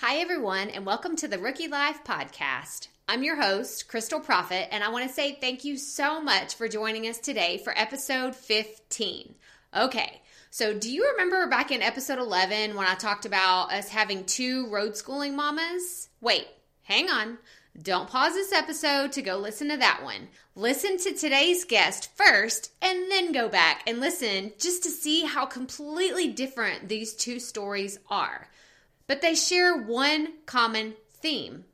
Hi, 0.00 0.16
everyone, 0.16 0.68
and 0.68 0.84
welcome 0.84 1.16
to 1.16 1.26
the 1.26 1.38
Rookie 1.38 1.68
Life 1.68 2.04
Podcast. 2.04 2.88
I'm 3.08 3.22
your 3.22 3.40
host, 3.40 3.88
Krystal 3.88 4.22
Proffitt, 4.22 4.68
and 4.70 4.84
I 4.84 4.90
want 4.90 5.08
to 5.08 5.14
say 5.14 5.38
thank 5.40 5.64
you 5.64 5.78
so 5.78 6.20
much 6.20 6.54
for 6.54 6.68
joining 6.68 7.06
us 7.06 7.16
today 7.18 7.56
for 7.64 7.72
episode 7.74 8.36
15. 8.36 9.34
Okay, 9.74 10.20
so 10.50 10.78
do 10.78 10.92
you 10.92 11.12
remember 11.12 11.46
back 11.46 11.70
in 11.70 11.80
episode 11.80 12.18
11 12.18 12.76
when 12.76 12.86
I 12.86 12.94
talked 12.94 13.24
about 13.24 13.72
us 13.72 13.88
having 13.88 14.26
two 14.26 14.68
road 14.68 14.98
schooling 14.98 15.34
mamas? 15.34 16.10
Wait, 16.20 16.46
hang 16.82 17.08
on. 17.08 17.38
Don't 17.80 18.10
pause 18.10 18.34
this 18.34 18.52
episode 18.52 19.12
to 19.12 19.22
go 19.22 19.38
listen 19.38 19.70
to 19.70 19.78
that 19.78 20.02
one. 20.04 20.28
Listen 20.54 20.98
to 20.98 21.14
today's 21.14 21.64
guest 21.64 22.14
first 22.14 22.70
and 22.82 23.10
then 23.10 23.32
go 23.32 23.48
back 23.48 23.80
and 23.86 24.00
listen 24.00 24.52
just 24.58 24.82
to 24.82 24.90
see 24.90 25.22
how 25.22 25.46
completely 25.46 26.28
different 26.28 26.86
these 26.86 27.14
two 27.14 27.40
stories 27.40 27.98
are 28.10 28.46
but 29.06 29.22
they 29.22 29.34
share 29.34 29.76
one 29.76 30.34
common 30.46 30.94
theme. 31.12 31.64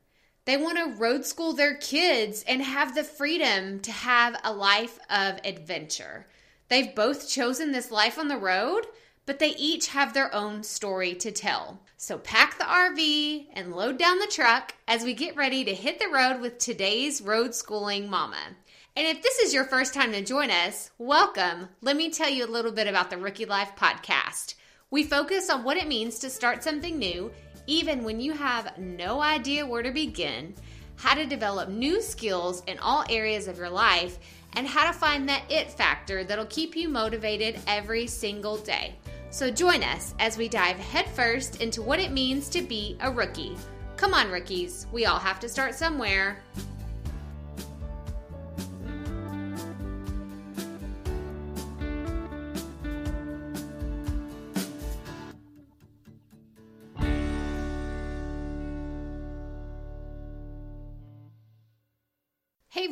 They 0.44 0.56
want 0.56 0.78
to 0.78 0.98
road 1.00 1.24
school 1.24 1.52
their 1.52 1.76
kids 1.76 2.44
and 2.48 2.62
have 2.62 2.94
the 2.94 3.04
freedom 3.04 3.80
to 3.80 3.92
have 3.92 4.40
a 4.42 4.52
life 4.52 4.98
of 5.08 5.38
adventure. 5.44 6.26
They've 6.68 6.94
both 6.94 7.28
chosen 7.28 7.70
this 7.70 7.90
life 7.90 8.18
on 8.18 8.28
the 8.28 8.38
road, 8.38 8.86
but 9.24 9.38
they 9.38 9.54
each 9.56 9.88
have 9.88 10.14
their 10.14 10.34
own 10.34 10.64
story 10.64 11.14
to 11.16 11.30
tell. 11.30 11.80
So 11.96 12.18
pack 12.18 12.58
the 12.58 12.64
RV 12.64 13.46
and 13.52 13.76
load 13.76 13.98
down 13.98 14.18
the 14.18 14.26
truck 14.26 14.74
as 14.88 15.04
we 15.04 15.14
get 15.14 15.36
ready 15.36 15.64
to 15.64 15.74
hit 15.74 16.00
the 16.00 16.08
road 16.08 16.40
with 16.40 16.58
today's 16.58 17.20
road 17.20 17.54
schooling 17.54 18.10
mama. 18.10 18.56
And 18.96 19.06
if 19.06 19.22
this 19.22 19.38
is 19.38 19.54
your 19.54 19.64
first 19.64 19.94
time 19.94 20.12
to 20.12 20.24
join 20.24 20.50
us, 20.50 20.90
welcome. 20.98 21.68
Let 21.80 21.96
me 21.96 22.10
tell 22.10 22.28
you 22.28 22.44
a 22.44 22.50
little 22.50 22.72
bit 22.72 22.88
about 22.88 23.10
the 23.10 23.16
Rookie 23.16 23.46
Life 23.46 23.72
podcast. 23.76 24.54
We 24.92 25.04
focus 25.04 25.48
on 25.48 25.64
what 25.64 25.78
it 25.78 25.88
means 25.88 26.18
to 26.18 26.28
start 26.28 26.62
something 26.62 26.98
new, 26.98 27.32
even 27.66 28.04
when 28.04 28.20
you 28.20 28.34
have 28.34 28.76
no 28.76 29.22
idea 29.22 29.64
where 29.64 29.82
to 29.82 29.90
begin, 29.90 30.54
how 30.96 31.14
to 31.14 31.24
develop 31.24 31.70
new 31.70 32.02
skills 32.02 32.62
in 32.66 32.78
all 32.78 33.02
areas 33.08 33.48
of 33.48 33.56
your 33.56 33.70
life, 33.70 34.18
and 34.52 34.66
how 34.66 34.86
to 34.86 34.92
find 34.92 35.26
that 35.26 35.50
it 35.50 35.70
factor 35.70 36.24
that'll 36.24 36.44
keep 36.44 36.76
you 36.76 36.90
motivated 36.90 37.58
every 37.66 38.06
single 38.06 38.58
day. 38.58 38.94
So 39.30 39.50
join 39.50 39.82
us 39.82 40.14
as 40.18 40.36
we 40.36 40.46
dive 40.46 40.76
headfirst 40.76 41.62
into 41.62 41.80
what 41.80 41.98
it 41.98 42.12
means 42.12 42.50
to 42.50 42.60
be 42.60 42.98
a 43.00 43.10
rookie. 43.10 43.56
Come 43.96 44.12
on, 44.12 44.30
rookies, 44.30 44.86
we 44.92 45.06
all 45.06 45.18
have 45.18 45.40
to 45.40 45.48
start 45.48 45.74
somewhere. 45.74 46.42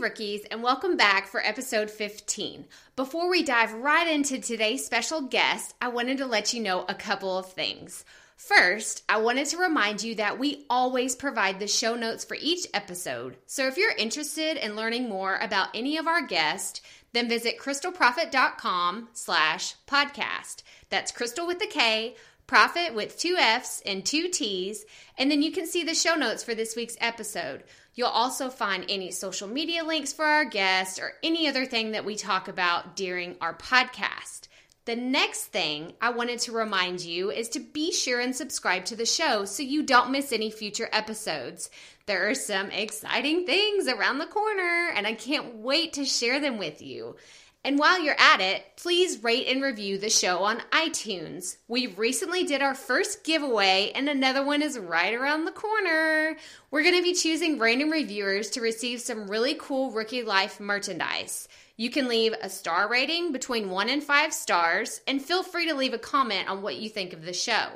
Rookies, 0.00 0.44
and 0.50 0.62
welcome 0.62 0.96
back 0.96 1.26
for 1.26 1.44
episode 1.44 1.90
15. 1.90 2.64
Before 2.96 3.28
we 3.28 3.42
dive 3.42 3.74
right 3.74 4.08
into 4.08 4.38
today's 4.38 4.84
special 4.84 5.20
guest, 5.20 5.74
I 5.80 5.88
wanted 5.88 6.18
to 6.18 6.26
let 6.26 6.54
you 6.54 6.62
know 6.62 6.86
a 6.88 6.94
couple 6.94 7.36
of 7.36 7.52
things. 7.52 8.04
First, 8.36 9.02
I 9.08 9.18
wanted 9.18 9.46
to 9.48 9.58
remind 9.58 10.02
you 10.02 10.14
that 10.14 10.38
we 10.38 10.64
always 10.70 11.14
provide 11.14 11.60
the 11.60 11.68
show 11.68 11.94
notes 11.94 12.24
for 12.24 12.38
each 12.40 12.66
episode. 12.72 13.36
So 13.44 13.66
if 13.66 13.76
you're 13.76 13.94
interested 13.94 14.56
in 14.56 14.76
learning 14.76 15.08
more 15.08 15.36
about 15.36 15.68
any 15.74 15.98
of 15.98 16.06
our 16.06 16.22
guests, 16.22 16.80
then 17.12 17.28
visit 17.28 17.58
krystalproffitt.com 17.58 19.08
slash 19.12 19.74
podcast. 19.86 20.62
That's 20.88 21.12
crystal 21.12 21.46
with 21.46 21.62
a 21.62 21.66
K, 21.66 22.16
profit 22.46 22.94
with 22.94 23.18
two 23.18 23.36
F's 23.38 23.82
and 23.84 24.04
two 24.04 24.28
T's, 24.28 24.86
and 25.18 25.30
then 25.30 25.42
you 25.42 25.52
can 25.52 25.66
see 25.66 25.84
the 25.84 25.94
show 25.94 26.14
notes 26.14 26.42
for 26.42 26.54
this 26.54 26.74
week's 26.74 26.96
episode. 27.00 27.62
You'll 27.94 28.08
also 28.08 28.48
find 28.48 28.84
any 28.88 29.10
social 29.10 29.48
media 29.48 29.84
links 29.84 30.12
for 30.12 30.24
our 30.24 30.44
guests 30.44 30.98
or 30.98 31.12
any 31.22 31.48
other 31.48 31.66
thing 31.66 31.92
that 31.92 32.04
we 32.04 32.16
talk 32.16 32.48
about 32.48 32.96
during 32.96 33.36
our 33.40 33.54
podcast. 33.54 34.48
The 34.86 34.96
next 34.96 35.46
thing 35.46 35.92
I 36.00 36.10
wanted 36.10 36.38
to 36.40 36.52
remind 36.52 37.02
you 37.02 37.30
is 37.30 37.48
to 37.50 37.60
be 37.60 37.92
sure 37.92 38.18
and 38.18 38.34
subscribe 38.34 38.86
to 38.86 38.96
the 38.96 39.06
show 39.06 39.44
so 39.44 39.62
you 39.62 39.82
don't 39.82 40.10
miss 40.10 40.32
any 40.32 40.50
future 40.50 40.88
episodes. 40.90 41.70
There 42.06 42.28
are 42.28 42.34
some 42.34 42.70
exciting 42.70 43.44
things 43.44 43.86
around 43.86 44.18
the 44.18 44.26
corner, 44.26 44.90
and 44.94 45.06
I 45.06 45.12
can't 45.12 45.56
wait 45.56 45.92
to 45.92 46.04
share 46.04 46.40
them 46.40 46.58
with 46.58 46.80
you. 46.80 47.16
And 47.62 47.78
while 47.78 48.00
you're 48.00 48.18
at 48.18 48.40
it, 48.40 48.64
please 48.76 49.22
rate 49.22 49.46
and 49.46 49.62
review 49.62 49.98
the 49.98 50.08
show 50.08 50.38
on 50.38 50.62
iTunes. 50.72 51.56
We 51.68 51.88
recently 51.88 52.44
did 52.44 52.62
our 52.62 52.74
first 52.74 53.22
giveaway, 53.22 53.92
and 53.94 54.08
another 54.08 54.42
one 54.42 54.62
is 54.62 54.78
right 54.78 55.12
around 55.12 55.44
the 55.44 55.52
corner. 55.52 56.38
We're 56.70 56.82
going 56.82 56.96
to 56.96 57.02
be 57.02 57.12
choosing 57.12 57.58
random 57.58 57.90
reviewers 57.90 58.48
to 58.50 58.62
receive 58.62 59.02
some 59.02 59.28
really 59.28 59.56
cool 59.60 59.90
Rookie 59.90 60.22
Life 60.22 60.58
merchandise. 60.58 61.48
You 61.76 61.90
can 61.90 62.08
leave 62.08 62.34
a 62.40 62.48
star 62.48 62.88
rating 62.88 63.30
between 63.30 63.68
one 63.68 63.90
and 63.90 64.02
five 64.02 64.32
stars, 64.32 65.02
and 65.06 65.20
feel 65.20 65.42
free 65.42 65.68
to 65.68 65.74
leave 65.74 65.92
a 65.92 65.98
comment 65.98 66.48
on 66.48 66.62
what 66.62 66.76
you 66.76 66.88
think 66.88 67.12
of 67.12 67.26
the 67.26 67.34
show. 67.34 67.68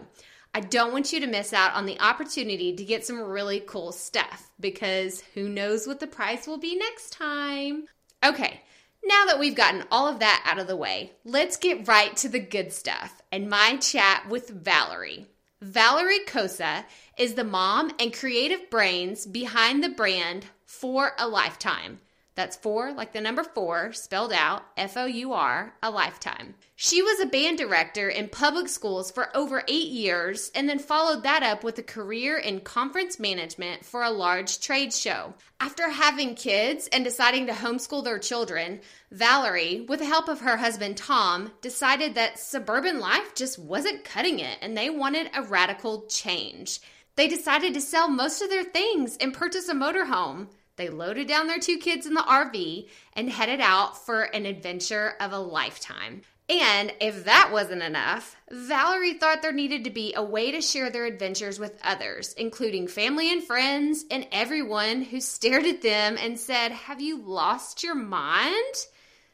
I 0.54 0.60
don't 0.60 0.92
want 0.92 1.12
you 1.12 1.20
to 1.20 1.26
miss 1.26 1.52
out 1.52 1.74
on 1.74 1.84
the 1.84 2.00
opportunity 2.00 2.74
to 2.74 2.84
get 2.84 3.04
some 3.04 3.20
really 3.20 3.60
cool 3.60 3.92
stuff 3.92 4.50
because 4.58 5.20
who 5.34 5.48
knows 5.48 5.86
what 5.86 6.00
the 6.00 6.06
price 6.06 6.46
will 6.46 6.58
be 6.58 6.74
next 6.74 7.12
time. 7.12 7.84
Okay. 8.24 8.62
Now 9.06 9.26
that 9.26 9.38
we've 9.38 9.54
gotten 9.54 9.84
all 9.90 10.08
of 10.08 10.20
that 10.20 10.42
out 10.46 10.58
of 10.58 10.66
the 10.66 10.76
way, 10.76 11.12
let's 11.24 11.58
get 11.58 11.86
right 11.86 12.16
to 12.16 12.28
the 12.28 12.40
good 12.40 12.72
stuff 12.72 13.20
and 13.30 13.50
my 13.50 13.76
chat 13.76 14.26
with 14.30 14.48
Valerie. 14.48 15.26
Valerie 15.60 16.24
Kosa 16.26 16.84
is 17.18 17.34
the 17.34 17.44
mom 17.44 17.92
and 18.00 18.14
creative 18.14 18.70
brains 18.70 19.26
behind 19.26 19.84
the 19.84 19.90
brand 19.90 20.46
Four 20.64 21.12
a 21.18 21.28
Lifetime. 21.28 22.00
That's 22.36 22.56
four, 22.56 22.92
like 22.92 23.12
the 23.12 23.20
number 23.20 23.44
four, 23.44 23.92
spelled 23.92 24.32
out 24.32 24.64
F 24.76 24.96
O 24.96 25.06
U 25.06 25.32
R, 25.32 25.72
a 25.82 25.90
lifetime. 25.90 26.54
She 26.74 27.00
was 27.00 27.20
a 27.20 27.26
band 27.26 27.58
director 27.58 28.08
in 28.08 28.28
public 28.28 28.68
schools 28.68 29.12
for 29.12 29.34
over 29.36 29.62
eight 29.68 29.86
years 29.86 30.50
and 30.52 30.68
then 30.68 30.80
followed 30.80 31.22
that 31.22 31.44
up 31.44 31.62
with 31.62 31.78
a 31.78 31.82
career 31.84 32.36
in 32.36 32.58
conference 32.60 33.20
management 33.20 33.84
for 33.84 34.02
a 34.02 34.10
large 34.10 34.58
trade 34.58 34.92
show. 34.92 35.34
After 35.60 35.88
having 35.88 36.34
kids 36.34 36.88
and 36.92 37.04
deciding 37.04 37.46
to 37.46 37.52
homeschool 37.52 38.02
their 38.02 38.18
children, 38.18 38.80
Valerie, 39.12 39.86
with 39.88 40.00
the 40.00 40.06
help 40.06 40.28
of 40.28 40.40
her 40.40 40.56
husband 40.56 40.96
Tom, 40.96 41.52
decided 41.60 42.16
that 42.16 42.40
suburban 42.40 42.98
life 42.98 43.36
just 43.36 43.60
wasn't 43.60 44.04
cutting 44.04 44.40
it 44.40 44.58
and 44.60 44.76
they 44.76 44.90
wanted 44.90 45.30
a 45.34 45.42
radical 45.42 46.06
change. 46.06 46.80
They 47.14 47.28
decided 47.28 47.74
to 47.74 47.80
sell 47.80 48.08
most 48.08 48.42
of 48.42 48.50
their 48.50 48.64
things 48.64 49.16
and 49.18 49.32
purchase 49.32 49.68
a 49.68 49.74
motorhome. 49.74 50.48
They 50.76 50.88
loaded 50.88 51.28
down 51.28 51.46
their 51.46 51.58
two 51.58 51.78
kids 51.78 52.06
in 52.06 52.14
the 52.14 52.20
RV 52.20 52.88
and 53.12 53.30
headed 53.30 53.60
out 53.60 54.04
for 54.04 54.22
an 54.22 54.46
adventure 54.46 55.14
of 55.20 55.32
a 55.32 55.38
lifetime. 55.38 56.22
And 56.48 56.92
if 57.00 57.24
that 57.24 57.50
wasn't 57.52 57.82
enough, 57.82 58.36
Valerie 58.50 59.14
thought 59.14 59.40
there 59.40 59.52
needed 59.52 59.84
to 59.84 59.90
be 59.90 60.12
a 60.14 60.22
way 60.22 60.50
to 60.50 60.60
share 60.60 60.90
their 60.90 61.06
adventures 61.06 61.58
with 61.58 61.80
others, 61.82 62.34
including 62.34 62.86
family 62.86 63.32
and 63.32 63.42
friends 63.42 64.04
and 64.10 64.26
everyone 64.30 65.02
who 65.02 65.20
stared 65.20 65.64
at 65.64 65.80
them 65.80 66.18
and 66.20 66.38
said, 66.38 66.72
Have 66.72 67.00
you 67.00 67.22
lost 67.22 67.82
your 67.82 67.94
mind? 67.94 68.74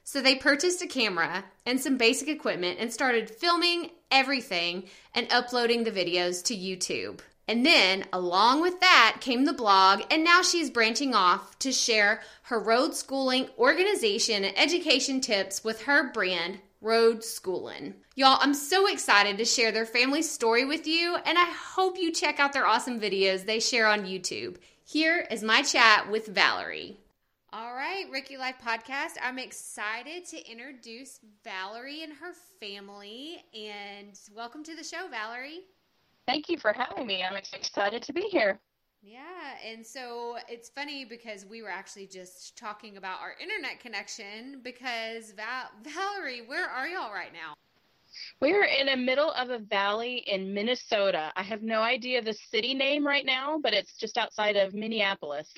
So 0.04 0.20
they 0.20 0.36
purchased 0.36 0.82
a 0.82 0.86
camera 0.86 1.44
and 1.66 1.80
some 1.80 1.96
basic 1.96 2.28
equipment 2.28 2.78
and 2.78 2.92
started 2.92 3.30
filming 3.30 3.90
everything 4.10 4.88
and 5.14 5.26
uploading 5.32 5.84
the 5.84 5.92
videos 5.92 6.44
to 6.44 6.56
YouTube. 6.56 7.20
And 7.50 7.66
then, 7.66 8.04
along 8.12 8.62
with 8.62 8.78
that, 8.78 9.16
came 9.20 9.44
the 9.44 9.52
blog, 9.52 10.02
and 10.08 10.22
now 10.22 10.40
she's 10.40 10.70
branching 10.70 11.16
off 11.16 11.58
to 11.58 11.72
share 11.72 12.20
her 12.42 12.60
road 12.60 12.94
schooling 12.94 13.48
organization 13.58 14.44
and 14.44 14.56
education 14.56 15.20
tips 15.20 15.64
with 15.64 15.82
her 15.82 16.12
brand, 16.12 16.60
Road 16.80 17.24
Schooling. 17.24 17.94
Y'all, 18.14 18.38
I'm 18.40 18.54
so 18.54 18.86
excited 18.86 19.36
to 19.36 19.44
share 19.44 19.72
their 19.72 19.84
family 19.84 20.22
story 20.22 20.64
with 20.64 20.86
you, 20.86 21.16
and 21.26 21.36
I 21.36 21.46
hope 21.46 21.98
you 21.98 22.12
check 22.12 22.38
out 22.38 22.52
their 22.52 22.68
awesome 22.68 23.00
videos 23.00 23.44
they 23.44 23.58
share 23.58 23.88
on 23.88 24.04
YouTube. 24.04 24.58
Here 24.84 25.26
is 25.28 25.42
my 25.42 25.62
chat 25.62 26.08
with 26.08 26.28
Valerie. 26.28 26.98
All 27.53 27.74
right, 27.74 28.04
Rookie 28.12 28.36
Life 28.36 28.58
Podcast. 28.64 29.16
I'm 29.20 29.41
excited 29.41 30.24
to 30.26 30.48
introduce 30.48 31.18
Valerie 31.42 32.04
and 32.04 32.12
her 32.12 32.32
family, 32.60 33.42
and 33.53 34.16
welcome 34.36 34.62
to 34.62 34.76
the 34.76 34.84
show, 34.84 35.08
Valerie. 35.10 35.62
Thank 36.26 36.48
you 36.48 36.58
for 36.58 36.72
having 36.72 37.06
me. 37.06 37.22
I'm 37.22 37.36
excited 37.36 38.02
to 38.02 38.12
be 38.12 38.22
here. 38.22 38.60
Yeah, 39.02 39.54
and 39.66 39.84
so 39.84 40.36
it's 40.48 40.68
funny 40.68 41.06
because 41.06 41.46
we 41.46 41.62
were 41.62 41.70
actually 41.70 42.06
just 42.06 42.58
talking 42.58 42.98
about 42.98 43.20
our 43.20 43.34
internet 43.40 43.80
connection 43.80 44.60
because 44.62 45.32
Val- 45.32 45.70
Valerie, 45.82 46.42
where 46.46 46.68
are 46.68 46.86
y'all 46.86 47.12
right 47.12 47.32
now? 47.32 47.54
We're 48.40 48.64
in 48.64 48.86
the 48.86 48.96
middle 48.96 49.30
of 49.32 49.50
a 49.50 49.58
valley 49.58 50.16
in 50.26 50.52
Minnesota. 50.52 51.32
I 51.36 51.42
have 51.42 51.62
no 51.62 51.80
idea 51.80 52.20
the 52.20 52.34
city 52.34 52.74
name 52.74 53.06
right 53.06 53.24
now, 53.24 53.58
but 53.62 53.72
it's 53.72 53.96
just 53.96 54.18
outside 54.18 54.56
of 54.56 54.74
Minneapolis. 54.74 55.50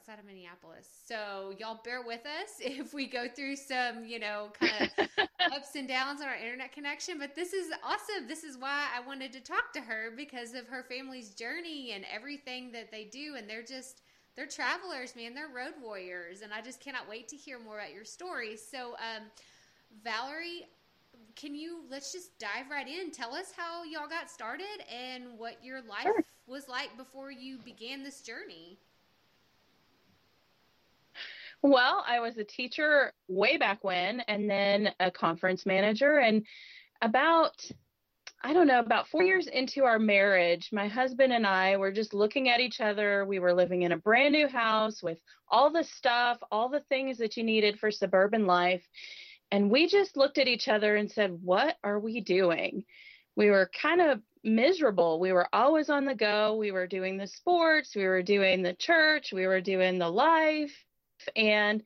Outside 0.00 0.18
of 0.18 0.24
Minneapolis. 0.24 0.88
So 1.06 1.52
y'all 1.58 1.80
bear 1.84 2.00
with 2.00 2.24
us 2.24 2.54
if 2.60 2.94
we 2.94 3.06
go 3.06 3.26
through 3.28 3.56
some, 3.56 4.06
you 4.06 4.18
know, 4.18 4.48
kind 4.58 4.90
of 4.96 5.28
ups 5.52 5.74
and 5.76 5.86
downs 5.86 6.22
on 6.22 6.28
our 6.28 6.36
internet 6.36 6.72
connection. 6.72 7.18
But 7.18 7.34
this 7.34 7.52
is 7.52 7.70
awesome. 7.84 8.26
This 8.26 8.42
is 8.42 8.56
why 8.56 8.86
I 8.96 9.06
wanted 9.06 9.30
to 9.34 9.40
talk 9.40 9.74
to 9.74 9.80
her 9.82 10.10
because 10.16 10.54
of 10.54 10.66
her 10.68 10.86
family's 10.88 11.34
journey 11.34 11.92
and 11.92 12.06
everything 12.10 12.72
that 12.72 12.90
they 12.90 13.04
do. 13.04 13.34
And 13.36 13.46
they're 13.46 13.62
just, 13.62 14.00
they're 14.36 14.46
travelers, 14.46 15.14
man. 15.14 15.34
They're 15.34 15.48
road 15.54 15.74
warriors. 15.82 16.40
And 16.40 16.50
I 16.50 16.62
just 16.62 16.80
cannot 16.80 17.06
wait 17.06 17.28
to 17.28 17.36
hear 17.36 17.58
more 17.58 17.78
about 17.78 17.92
your 17.92 18.06
story. 18.06 18.56
So, 18.56 18.92
um, 18.92 19.24
Valerie, 20.02 20.66
can 21.36 21.54
you 21.54 21.82
let's 21.90 22.10
just 22.10 22.38
dive 22.38 22.70
right 22.70 22.88
in 22.88 23.10
tell 23.10 23.34
us 23.34 23.52
how 23.54 23.84
y'all 23.84 24.08
got 24.08 24.30
started 24.30 24.64
and 24.90 25.24
what 25.36 25.62
your 25.62 25.82
life 25.82 26.04
sure. 26.04 26.24
was 26.46 26.68
like 26.68 26.96
before 26.96 27.30
you 27.30 27.58
began 27.58 28.02
this 28.02 28.22
journey 28.22 28.78
well 31.62 32.04
i 32.06 32.20
was 32.20 32.36
a 32.38 32.44
teacher 32.44 33.12
way 33.28 33.56
back 33.56 33.82
when 33.84 34.20
and 34.20 34.48
then 34.48 34.90
a 35.00 35.10
conference 35.10 35.66
manager 35.66 36.18
and 36.18 36.44
about 37.02 37.64
i 38.42 38.52
don't 38.52 38.66
know 38.66 38.80
about 38.80 39.08
four 39.08 39.22
years 39.22 39.46
into 39.46 39.84
our 39.84 39.98
marriage 39.98 40.70
my 40.72 40.88
husband 40.88 41.32
and 41.32 41.46
i 41.46 41.76
were 41.76 41.92
just 41.92 42.14
looking 42.14 42.48
at 42.48 42.60
each 42.60 42.80
other 42.80 43.24
we 43.26 43.38
were 43.38 43.54
living 43.54 43.82
in 43.82 43.92
a 43.92 43.96
brand 43.96 44.32
new 44.32 44.48
house 44.48 45.02
with 45.02 45.18
all 45.48 45.70
the 45.70 45.84
stuff 45.84 46.38
all 46.50 46.68
the 46.68 46.84
things 46.88 47.18
that 47.18 47.36
you 47.36 47.42
needed 47.42 47.78
for 47.78 47.90
suburban 47.90 48.46
life 48.46 48.86
and 49.50 49.70
we 49.70 49.88
just 49.88 50.16
looked 50.16 50.38
at 50.38 50.48
each 50.48 50.68
other 50.68 50.96
and 50.96 51.10
said, 51.10 51.42
What 51.42 51.76
are 51.82 51.98
we 51.98 52.20
doing? 52.20 52.84
We 53.36 53.50
were 53.50 53.70
kind 53.80 54.00
of 54.00 54.20
miserable. 54.44 55.18
We 55.20 55.32
were 55.32 55.48
always 55.52 55.90
on 55.90 56.04
the 56.04 56.14
go. 56.14 56.56
We 56.56 56.72
were 56.72 56.86
doing 56.86 57.16
the 57.16 57.26
sports, 57.26 57.94
we 57.94 58.04
were 58.04 58.22
doing 58.22 58.62
the 58.62 58.74
church, 58.74 59.32
we 59.32 59.46
were 59.46 59.60
doing 59.60 59.98
the 59.98 60.08
life, 60.08 60.72
and 61.36 61.82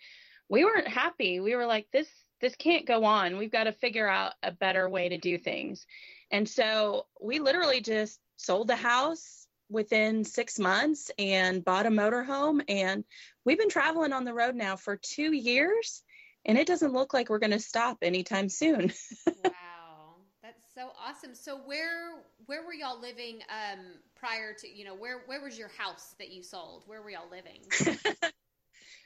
we 0.49 0.65
weren't 0.65 0.89
happy. 0.89 1.41
We 1.41 1.55
were 1.57 1.67
like, 1.67 1.87
This 1.93 2.09
this 2.41 2.57
can't 2.57 2.87
go 2.87 3.05
on. 3.05 3.39
We've 3.39 3.51
got 3.51 3.65
to 3.65 3.73
figure 3.73 4.09
out 4.09 4.35
a 4.43 4.53
better 4.53 4.89
way 4.89 5.09
to 5.09 5.19
do 5.19 5.39
things. 5.39 5.87
And 6.31 6.49
so 6.49 7.07
we 7.21 7.39
literally 7.39 7.81
just 7.81 8.19
sold 8.37 8.69
the 8.69 8.77
house 8.77 9.47
within 9.71 10.25
six 10.25 10.59
months 10.59 11.11
and 11.19 11.65
bought 11.65 11.87
a 11.87 11.91
motorhome. 11.91 12.63
And 12.69 13.05
we've 13.45 13.59
been 13.59 13.71
traveling 13.71 14.13
on 14.13 14.25
the 14.25 14.35
road 14.35 14.57
now 14.57 14.77
for 14.77 14.97
two 14.97 15.33
years 15.33 16.03
and 16.45 16.59
it 16.59 16.67
doesn't 16.67 16.93
look 16.93 17.15
like 17.15 17.31
we're 17.31 17.39
going 17.39 17.51
to 17.53 17.61
stop 17.61 17.99
anytime 18.03 18.49
soon. 18.49 18.93
wow, 19.45 20.17
that's 20.43 20.63
so 20.75 20.91
awesome. 21.03 21.35
So 21.35 21.57
where 21.57 22.23
where 22.47 22.65
were 22.65 22.75
y'all 22.75 23.01
living 23.01 23.41
um, 23.49 23.81
prior 24.15 24.53
to 24.53 24.69
you 24.69 24.85
know 24.85 24.95
where 24.95 25.23
where 25.27 25.43
was 25.43 25.59
your 25.59 25.71
house 25.79 26.15
that 26.19 26.31
you 26.31 26.43
sold? 26.43 26.83
Where 26.87 27.03
were 27.03 27.11
y'all 27.11 27.31
living? 27.31 27.61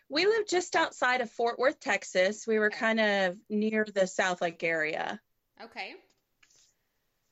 we 0.09 0.27
lived 0.27 0.49
just 0.49 0.77
outside 0.77 1.21
of 1.21 1.31
Fort 1.31 1.59
Worth, 1.59 1.81
Texas. 1.81 2.47
We 2.47 2.59
were 2.59 2.67
okay. 2.67 2.79
kind 2.79 3.01
of 3.01 3.37
near 3.51 3.85
the 3.85 4.03
Southlake 4.03 4.63
area. 4.63 5.21
Okay. 5.63 5.95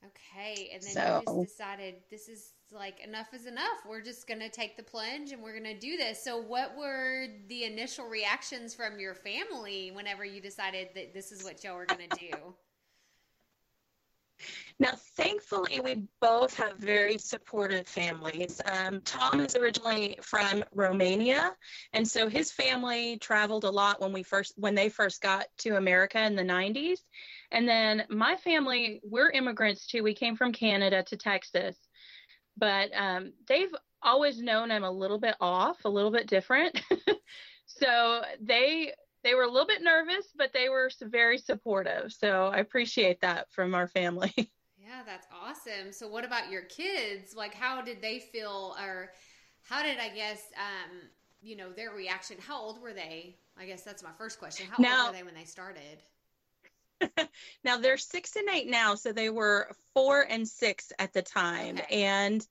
Okay, 0.05 0.69
and 0.73 0.83
then 0.83 0.91
so, 0.91 1.23
you 1.27 1.43
just 1.43 1.57
decided 1.57 1.95
this 2.09 2.27
is 2.29 2.53
like 2.71 2.99
enough 3.03 3.33
is 3.33 3.45
enough. 3.45 3.79
We're 3.87 4.01
just 4.01 4.27
going 4.27 4.39
to 4.39 4.49
take 4.49 4.77
the 4.77 4.83
plunge 4.83 5.31
and 5.31 5.41
we're 5.41 5.57
going 5.59 5.75
to 5.75 5.79
do 5.79 5.97
this. 5.97 6.23
So, 6.23 6.37
what 6.37 6.77
were 6.77 7.27
the 7.47 7.63
initial 7.63 8.07
reactions 8.07 8.75
from 8.75 8.99
your 8.99 9.15
family 9.15 9.91
whenever 9.91 10.23
you 10.23 10.41
decided 10.41 10.89
that 10.95 11.13
this 11.13 11.31
is 11.31 11.43
what 11.43 11.63
y'all 11.63 11.75
were 11.75 11.85
going 11.85 12.09
to 12.09 12.17
do? 12.17 12.53
Now, 14.79 14.91
thankfully, 15.15 15.79
we 15.83 16.03
both 16.21 16.55
have 16.57 16.77
very 16.77 17.17
supportive 17.17 17.87
families. 17.87 18.61
Um, 18.65 19.01
Tom 19.01 19.39
is 19.39 19.55
originally 19.55 20.19
from 20.21 20.63
Romania, 20.71 21.55
and 21.93 22.07
so 22.07 22.29
his 22.29 22.51
family 22.51 23.17
traveled 23.17 23.63
a 23.63 23.71
lot 23.71 23.99
when 23.99 24.13
we 24.13 24.21
first 24.21 24.53
when 24.55 24.75
they 24.75 24.89
first 24.89 25.19
got 25.19 25.47
to 25.59 25.77
America 25.77 26.23
in 26.23 26.35
the 26.35 26.43
90s. 26.43 26.99
And 27.51 27.67
then 27.67 28.03
my 28.09 28.35
family, 28.35 29.01
we're 29.03 29.31
immigrants 29.31 29.87
too. 29.87 30.03
We 30.03 30.13
came 30.13 30.35
from 30.35 30.51
Canada 30.51 31.01
to 31.07 31.17
Texas, 31.17 31.75
but 32.55 32.91
um, 32.95 33.33
they've 33.47 33.73
always 34.03 34.39
known 34.39 34.69
I'm 34.69 34.83
a 34.83 34.91
little 34.91 35.19
bit 35.19 35.35
off, 35.41 35.85
a 35.85 35.89
little 35.89 36.11
bit 36.11 36.27
different. 36.27 36.79
so 37.65 38.21
they 38.41 38.93
they 39.23 39.33
were 39.33 39.43
a 39.43 39.51
little 39.51 39.67
bit 39.67 39.81
nervous, 39.81 40.27
but 40.35 40.53
they 40.53 40.69
were 40.69 40.91
very 41.01 41.39
supportive. 41.39 42.13
So 42.13 42.51
I 42.53 42.59
appreciate 42.59 43.21
that 43.21 43.51
from 43.51 43.73
our 43.73 43.87
family. 43.87 44.33
Yeah, 44.87 45.01
that's 45.05 45.27
awesome. 45.33 45.91
So 45.91 46.07
what 46.07 46.23
about 46.23 46.49
your 46.49 46.61
kids? 46.63 47.35
Like 47.35 47.53
how 47.53 47.81
did 47.81 48.01
they 48.01 48.19
feel 48.19 48.75
or 48.81 49.11
how 49.63 49.83
did 49.83 49.97
I 49.97 50.09
guess 50.09 50.41
um, 50.55 51.01
you 51.41 51.55
know, 51.55 51.71
their 51.71 51.91
reaction? 51.91 52.37
How 52.39 52.59
old 52.59 52.81
were 52.81 52.93
they? 52.93 53.35
I 53.59 53.65
guess 53.65 53.83
that's 53.83 54.03
my 54.03 54.11
first 54.17 54.39
question. 54.39 54.67
How 54.69 54.81
now, 54.81 55.05
old 55.05 55.11
were 55.11 55.17
they 55.17 55.23
when 55.23 55.35
they 55.35 55.45
started? 55.45 56.01
now 57.63 57.77
they're 57.77 57.97
six 57.97 58.35
and 58.35 58.49
eight 58.49 58.69
now, 58.69 58.95
so 58.95 59.11
they 59.11 59.29
were 59.29 59.71
four 59.93 60.21
and 60.21 60.47
six 60.47 60.91
at 60.99 61.13
the 61.13 61.21
time, 61.21 61.77
okay. 61.77 62.03
and 62.03 62.45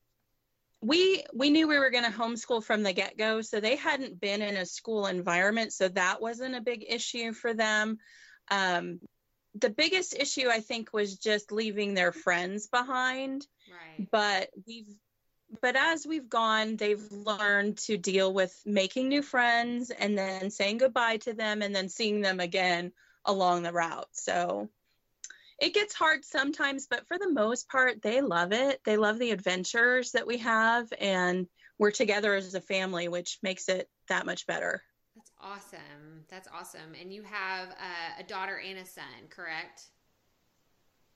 we 0.81 1.25
we 1.35 1.51
knew 1.51 1.67
we 1.67 1.79
were 1.79 1.91
going 1.91 2.05
to 2.05 2.17
homeschool 2.17 2.63
from 2.63 2.83
the 2.83 2.93
get 2.93 3.19
go, 3.19 3.41
so 3.41 3.61
they 3.61 3.77
hadn't 3.77 4.21
been 4.21 4.43
in 4.43 4.57
a 4.57 4.67
school 4.67 5.07
environment, 5.07 5.73
so 5.73 5.89
that 5.89 6.21
wasn't 6.21 6.55
a 6.55 6.61
big 6.61 6.85
issue 6.89 7.33
for 7.33 7.55
them. 7.55 7.99
Um, 8.51 9.01
the 9.61 9.71
biggest 9.71 10.15
issue 10.15 10.49
I 10.49 10.61
think 10.61 10.93
was 10.93 11.17
just 11.17 11.53
leaving 11.53 11.95
their 11.95 12.13
friends 12.13 12.67
behind. 12.67 13.47
Right. 13.69 14.09
But 14.11 14.51
we've 14.67 14.95
but 15.61 15.77
as 15.77 16.07
we've 16.07 16.29
gone, 16.29 16.77
they've 16.77 17.11
learned 17.13 17.79
to 17.79 17.97
deal 17.97 18.33
with 18.35 18.61
making 18.67 19.09
new 19.09 19.23
friends 19.23 19.91
and 19.91 20.19
then 20.19 20.51
saying 20.51 20.79
goodbye 20.79 21.19
to 21.19 21.35
them 21.35 21.63
and 21.63 21.75
then 21.75 21.89
seeing 21.89 22.21
them 22.21 22.41
again 22.41 22.93
along 23.25 23.63
the 23.63 23.73
route. 23.73 24.09
So 24.13 24.69
it 25.61 25.73
gets 25.73 25.95
hard 25.95 26.25
sometimes, 26.25 26.87
but 26.89 27.07
for 27.07 27.17
the 27.19 27.31
most 27.31 27.69
part, 27.69 28.03
they 28.03 28.21
love 28.21 28.53
it. 28.53 28.81
They 28.85 28.97
love 28.97 29.19
the 29.19 29.31
adventures 29.31 30.13
that 30.13 30.27
we 30.27 30.39
have, 30.39 30.93
and 31.01 31.47
we're 31.79 31.93
together 31.93 32.35
as 32.35 32.55
a 32.55 32.61
family, 32.61 33.09
which 33.09 33.39
makes 33.43 33.69
it 33.69 33.89
that 34.09 34.27
much 34.27 34.47
better. 34.47 34.83
Awesome. 35.41 36.25
That's 36.29 36.49
awesome. 36.53 36.95
And 37.01 37.13
you 37.13 37.23
have 37.23 37.69
a, 37.69 38.21
a 38.21 38.25
daughter 38.25 38.61
and 38.67 38.79
a 38.79 38.87
son, 38.87 39.05
correct? 39.29 39.85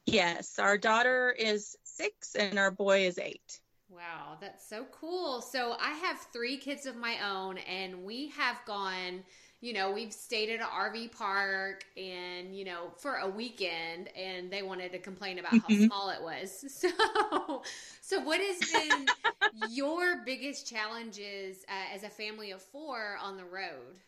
Yes. 0.07 0.59
Our 0.59 0.77
daughter 0.77 1.35
is 1.39 1.77
six, 1.85 2.35
and 2.35 2.59
our 2.59 2.71
boy 2.71 3.07
is 3.07 3.19
eight. 3.19 3.61
Wow, 3.89 4.37
that's 4.41 4.69
so 4.69 4.87
cool. 4.93 5.41
So 5.41 5.77
I 5.81 5.91
have 5.91 6.19
three 6.33 6.57
kids 6.57 6.87
of 6.87 6.97
my 6.97 7.17
own, 7.29 7.59
and 7.59 8.05
we 8.05 8.29
have 8.29 8.57
gone 8.67 9.25
you 9.61 9.75
know, 9.75 9.91
we've 9.91 10.13
stayed 10.13 10.49
at 10.49 10.61
an 10.61 10.67
RV 10.67 11.13
park 11.13 11.85
and, 11.97 12.57
you 12.57 12.65
know, 12.65 12.93
for 12.97 13.17
a 13.17 13.29
weekend 13.29 14.09
and 14.17 14.51
they 14.51 14.63
wanted 14.63 14.91
to 14.93 14.99
complain 14.99 15.39
about 15.39 15.53
mm-hmm. 15.53 15.83
how 15.83 15.87
small 15.87 16.11
it 16.11 16.23
was. 16.23 16.65
So, 16.81 17.63
so 18.01 18.21
what 18.21 18.41
has 18.41 18.59
been 18.73 19.07
your 19.71 20.23
biggest 20.25 20.67
challenges 20.67 21.59
uh, 21.69 21.95
as 21.95 22.05
a 22.05 22.09
family 22.09 22.53
of 22.53 22.63
four 22.63 23.17
on 23.23 23.37
the 23.37 23.45
road? 23.45 24.01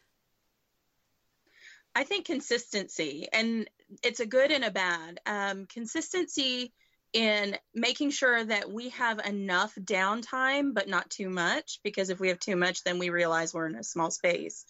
I 1.94 2.04
think 2.04 2.26
consistency, 2.26 3.28
and 3.32 3.68
it's 4.02 4.20
a 4.20 4.26
good 4.26 4.50
and 4.50 4.64
a 4.64 4.70
bad. 4.70 5.20
Um, 5.26 5.66
consistency 5.66 6.72
in 7.12 7.56
making 7.74 8.10
sure 8.10 8.42
that 8.42 8.72
we 8.72 8.88
have 8.90 9.18
enough 9.18 9.74
downtime, 9.74 10.72
but 10.72 10.88
not 10.88 11.10
too 11.10 11.28
much, 11.28 11.80
because 11.84 12.08
if 12.08 12.18
we 12.18 12.28
have 12.28 12.38
too 12.38 12.56
much, 12.56 12.84
then 12.84 12.98
we 12.98 13.10
realize 13.10 13.52
we're 13.52 13.66
in 13.66 13.76
a 13.76 13.84
small 13.84 14.10
space 14.10 14.64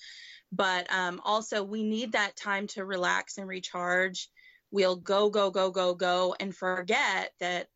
but 0.52 0.86
um, 0.92 1.20
also 1.24 1.62
we 1.64 1.82
need 1.82 2.12
that 2.12 2.36
time 2.36 2.66
to 2.66 2.84
relax 2.84 3.38
and 3.38 3.48
recharge 3.48 4.28
we'll 4.70 4.96
go 4.96 5.30
go 5.30 5.50
go 5.50 5.70
go 5.70 5.94
go 5.94 6.34
and 6.38 6.54
forget 6.54 7.30
that 7.40 7.68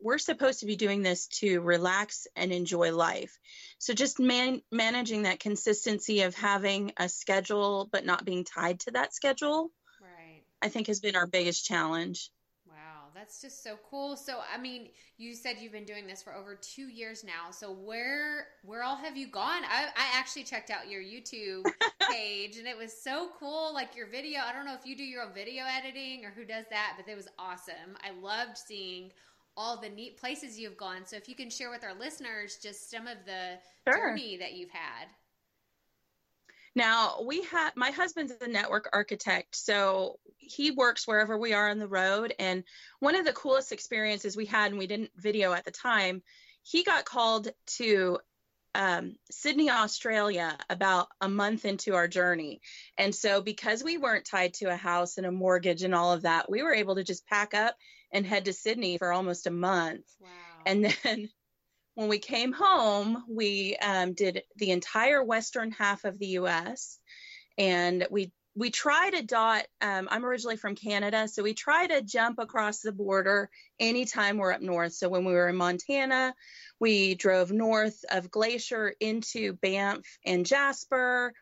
we're 0.00 0.18
supposed 0.18 0.60
to 0.60 0.66
be 0.66 0.76
doing 0.76 1.02
this 1.02 1.26
to 1.28 1.60
relax 1.60 2.26
and 2.36 2.52
enjoy 2.52 2.94
life 2.94 3.38
so 3.78 3.94
just 3.94 4.18
man- 4.18 4.62
managing 4.70 5.22
that 5.22 5.40
consistency 5.40 6.22
of 6.22 6.34
having 6.34 6.92
a 6.96 7.08
schedule 7.08 7.88
but 7.90 8.04
not 8.04 8.24
being 8.24 8.44
tied 8.44 8.80
to 8.80 8.90
that 8.92 9.14
schedule 9.14 9.70
right 10.00 10.42
i 10.62 10.68
think 10.68 10.86
has 10.86 11.00
been 11.00 11.16
our 11.16 11.26
biggest 11.26 11.64
challenge 11.64 12.30
Wow, 13.08 13.08
that's 13.14 13.40
just 13.40 13.64
so 13.64 13.78
cool. 13.90 14.16
So, 14.16 14.40
I 14.54 14.58
mean, 14.58 14.88
you 15.16 15.34
said 15.34 15.56
you've 15.58 15.72
been 15.72 15.84
doing 15.86 16.06
this 16.06 16.22
for 16.22 16.34
over 16.34 16.54
two 16.54 16.88
years 16.88 17.24
now. 17.24 17.50
So, 17.50 17.72
where 17.72 18.48
where 18.62 18.82
all 18.82 18.96
have 18.96 19.16
you 19.16 19.26
gone? 19.26 19.62
I, 19.64 19.86
I 19.96 20.18
actually 20.18 20.44
checked 20.44 20.70
out 20.70 20.90
your 20.90 21.00
YouTube 21.00 21.64
page, 22.10 22.58
and 22.58 22.66
it 22.66 22.76
was 22.76 22.92
so 22.92 23.30
cool. 23.38 23.72
Like 23.72 23.96
your 23.96 24.06
video. 24.06 24.40
I 24.40 24.52
don't 24.52 24.66
know 24.66 24.74
if 24.74 24.84
you 24.84 24.96
do 24.96 25.04
your 25.04 25.22
own 25.22 25.32
video 25.32 25.64
editing 25.64 26.26
or 26.26 26.30
who 26.30 26.44
does 26.44 26.66
that, 26.70 26.94
but 26.96 27.10
it 27.10 27.16
was 27.16 27.28
awesome. 27.38 27.96
I 28.04 28.10
loved 28.20 28.58
seeing 28.58 29.12
all 29.58 29.76
the 29.76 29.88
neat 29.88 30.16
places 30.16 30.58
you've 30.58 30.76
gone. 30.76 31.04
So, 31.04 31.16
if 31.16 31.28
you 31.28 31.34
can 31.34 31.50
share 31.50 31.70
with 31.70 31.84
our 31.84 31.94
listeners 31.94 32.58
just 32.62 32.90
some 32.90 33.06
of 33.06 33.18
the 33.26 33.58
sure. 33.86 34.10
journey 34.10 34.38
that 34.38 34.54
you've 34.54 34.70
had. 34.70 35.08
Now, 36.74 37.22
we 37.26 37.42
have 37.42 37.74
my 37.74 37.90
husband's 37.90 38.32
a 38.40 38.46
network 38.46 38.88
architect, 38.92 39.56
so 39.56 40.20
he 40.36 40.70
works 40.70 41.08
wherever 41.08 41.36
we 41.36 41.52
are 41.52 41.70
on 41.70 41.80
the 41.80 41.88
road. 41.88 42.34
And 42.38 42.62
one 43.00 43.16
of 43.16 43.24
the 43.24 43.32
coolest 43.32 43.72
experiences 43.72 44.36
we 44.36 44.46
had, 44.46 44.70
and 44.70 44.78
we 44.78 44.86
didn't 44.86 45.10
video 45.16 45.52
at 45.52 45.64
the 45.64 45.72
time, 45.72 46.22
he 46.62 46.84
got 46.84 47.04
called 47.04 47.48
to 47.78 48.18
um, 48.76 49.16
Sydney, 49.28 49.70
Australia, 49.70 50.56
about 50.70 51.08
a 51.20 51.28
month 51.28 51.64
into 51.64 51.96
our 51.96 52.06
journey. 52.06 52.60
And 52.96 53.12
so, 53.12 53.40
because 53.40 53.82
we 53.82 53.98
weren't 53.98 54.24
tied 54.24 54.54
to 54.54 54.66
a 54.66 54.76
house 54.76 55.18
and 55.18 55.26
a 55.26 55.32
mortgage 55.32 55.82
and 55.82 55.96
all 55.96 56.12
of 56.12 56.22
that, 56.22 56.48
we 56.48 56.62
were 56.62 56.74
able 56.74 56.94
to 56.94 57.02
just 57.02 57.26
pack 57.26 57.54
up 57.54 57.74
and 58.12 58.26
head 58.26 58.46
to 58.46 58.52
Sydney 58.52 58.98
for 58.98 59.12
almost 59.12 59.46
a 59.46 59.50
month. 59.50 60.04
Wow. 60.20 60.28
And 60.66 60.96
then 61.04 61.28
when 61.94 62.08
we 62.08 62.18
came 62.18 62.52
home, 62.52 63.24
we 63.28 63.76
um, 63.76 64.12
did 64.12 64.42
the 64.56 64.70
entire 64.70 65.22
western 65.22 65.70
half 65.72 66.04
of 66.04 66.18
the 66.18 66.38
US. 66.38 66.98
And 67.56 68.06
we 68.10 68.32
we 68.58 68.70
try 68.70 69.08
to 69.10 69.22
dot 69.22 69.64
um, 69.80 70.08
i'm 70.10 70.24
originally 70.24 70.56
from 70.56 70.74
canada 70.74 71.28
so 71.28 71.42
we 71.42 71.54
try 71.54 71.86
to 71.86 72.02
jump 72.02 72.38
across 72.40 72.80
the 72.80 72.92
border 72.92 73.48
anytime 73.78 74.36
we're 74.36 74.52
up 74.52 74.60
north 74.60 74.92
so 74.92 75.08
when 75.08 75.24
we 75.24 75.32
were 75.32 75.48
in 75.48 75.56
montana 75.56 76.34
we 76.80 77.14
drove 77.14 77.52
north 77.52 78.04
of 78.10 78.30
glacier 78.30 78.92
into 79.00 79.52
banff 79.52 80.04
and 80.26 80.44
jasper 80.44 81.32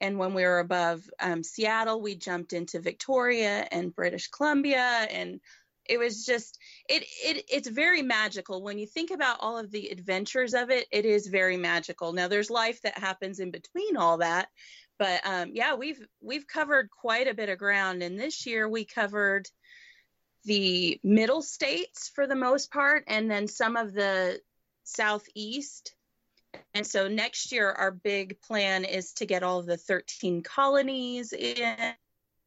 and 0.00 0.18
when 0.18 0.34
we 0.34 0.44
were 0.44 0.58
above 0.58 1.02
um, 1.20 1.42
seattle 1.42 2.02
we 2.02 2.14
jumped 2.14 2.52
into 2.52 2.80
victoria 2.80 3.66
and 3.72 3.94
british 3.94 4.28
columbia 4.28 5.06
and 5.10 5.40
it 5.88 5.98
was 5.98 6.24
just 6.24 6.58
it, 6.88 7.04
it 7.24 7.44
it's 7.48 7.68
very 7.68 8.02
magical. 8.02 8.62
When 8.62 8.78
you 8.78 8.86
think 8.86 9.10
about 9.10 9.38
all 9.40 9.58
of 9.58 9.70
the 9.70 9.88
adventures 9.88 10.54
of 10.54 10.70
it 10.70 10.86
it 10.92 11.04
is 11.04 11.26
very 11.26 11.56
magical. 11.56 12.12
Now 12.12 12.28
there's 12.28 12.50
life 12.50 12.80
that 12.82 12.98
happens 12.98 13.40
in 13.40 13.50
between 13.50 13.96
all 13.96 14.18
that 14.18 14.48
but 14.98 15.24
um, 15.24 15.50
yeah, 15.54 15.74
we've 15.74 16.04
we've 16.20 16.46
covered 16.46 16.90
quite 16.90 17.28
a 17.28 17.34
bit 17.34 17.48
of 17.48 17.58
ground, 17.58 18.02
and 18.02 18.18
this 18.18 18.46
year 18.46 18.68
we 18.68 18.84
covered 18.84 19.48
the 20.44 21.00
middle 21.04 21.42
states 21.42 22.10
for 22.14 22.26
the 22.26 22.34
most 22.34 22.72
part, 22.72 23.04
and 23.06 23.30
then 23.30 23.46
some 23.46 23.76
of 23.76 23.92
the 23.92 24.40
southeast. 24.84 25.94
And 26.74 26.86
so 26.86 27.08
next 27.08 27.52
year, 27.52 27.70
our 27.70 27.90
big 27.90 28.40
plan 28.40 28.84
is 28.84 29.12
to 29.14 29.26
get 29.26 29.42
all 29.42 29.60
of 29.60 29.66
the 29.66 29.76
13 29.76 30.42
colonies 30.42 31.32
in, 31.32 31.76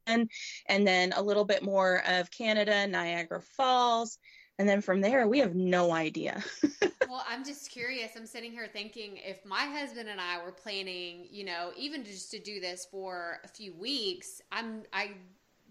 and 0.07 0.87
then 0.87 1.13
a 1.15 1.21
little 1.21 1.45
bit 1.45 1.63
more 1.63 2.03
of 2.07 2.31
Canada, 2.31 2.87
Niagara 2.87 3.41
Falls, 3.41 4.17
and 4.61 4.69
then 4.69 4.81
from 4.81 5.01
there, 5.01 5.27
we 5.27 5.39
have 5.39 5.55
no 5.55 5.91
idea. 5.91 6.43
well, 7.09 7.25
I'm 7.27 7.43
just 7.43 7.71
curious. 7.71 8.11
I'm 8.15 8.27
sitting 8.27 8.51
here 8.51 8.67
thinking 8.71 9.17
if 9.17 9.43
my 9.43 9.65
husband 9.65 10.07
and 10.07 10.21
I 10.21 10.43
were 10.43 10.51
planning, 10.51 11.27
you 11.31 11.45
know, 11.45 11.71
even 11.75 12.03
just 12.03 12.29
to 12.29 12.39
do 12.39 12.59
this 12.59 12.87
for 12.91 13.39
a 13.43 13.47
few 13.47 13.73
weeks, 13.73 14.39
I'm, 14.51 14.83
I, 14.93 15.13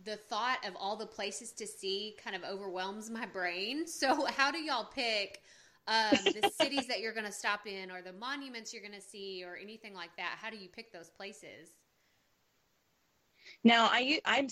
the 0.04 0.16
thought 0.16 0.58
of 0.66 0.74
all 0.74 0.96
the 0.96 1.06
places 1.06 1.52
to 1.52 1.68
see 1.68 2.16
kind 2.22 2.34
of 2.34 2.42
overwhelms 2.42 3.10
my 3.10 3.26
brain. 3.26 3.84
So, 3.86 4.24
how 4.26 4.50
do 4.50 4.58
y'all 4.58 4.88
pick 4.92 5.42
um, 5.86 6.18
the 6.24 6.50
cities 6.60 6.86
that 6.88 7.00
you're 7.00 7.14
going 7.14 7.26
to 7.26 7.32
stop 7.32 7.66
in 7.66 7.90
or 7.90 8.02
the 8.02 8.14
monuments 8.14 8.72
you're 8.72 8.82
going 8.82 8.94
to 8.94 9.00
see 9.00 9.44
or 9.44 9.56
anything 9.56 9.94
like 9.94 10.16
that? 10.16 10.36
How 10.40 10.50
do 10.50 10.56
you 10.56 10.68
pick 10.68 10.92
those 10.92 11.10
places? 11.10 11.70
Now, 13.64 13.88
I 13.90 14.20
I'm 14.24 14.48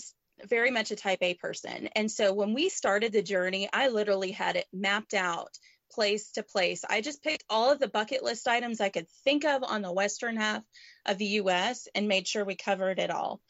very 0.47 0.71
much 0.71 0.91
a 0.91 0.95
type 0.95 1.19
A 1.21 1.33
person. 1.33 1.89
And 1.95 2.09
so 2.09 2.33
when 2.33 2.53
we 2.53 2.69
started 2.69 3.11
the 3.11 3.21
journey, 3.21 3.69
I 3.71 3.89
literally 3.89 4.31
had 4.31 4.55
it 4.55 4.67
mapped 4.71 5.13
out 5.13 5.57
place 5.91 6.31
to 6.33 6.43
place. 6.43 6.85
I 6.87 7.01
just 7.01 7.23
picked 7.23 7.43
all 7.49 7.71
of 7.71 7.79
the 7.79 7.87
bucket 7.87 8.23
list 8.23 8.47
items 8.47 8.79
I 8.79 8.89
could 8.89 9.09
think 9.23 9.43
of 9.43 9.63
on 9.63 9.81
the 9.81 9.91
western 9.91 10.37
half 10.37 10.63
of 11.05 11.17
the 11.17 11.25
US 11.25 11.87
and 11.95 12.07
made 12.07 12.27
sure 12.27 12.45
we 12.45 12.55
covered 12.55 12.99
it 12.99 13.09
all. 13.09 13.41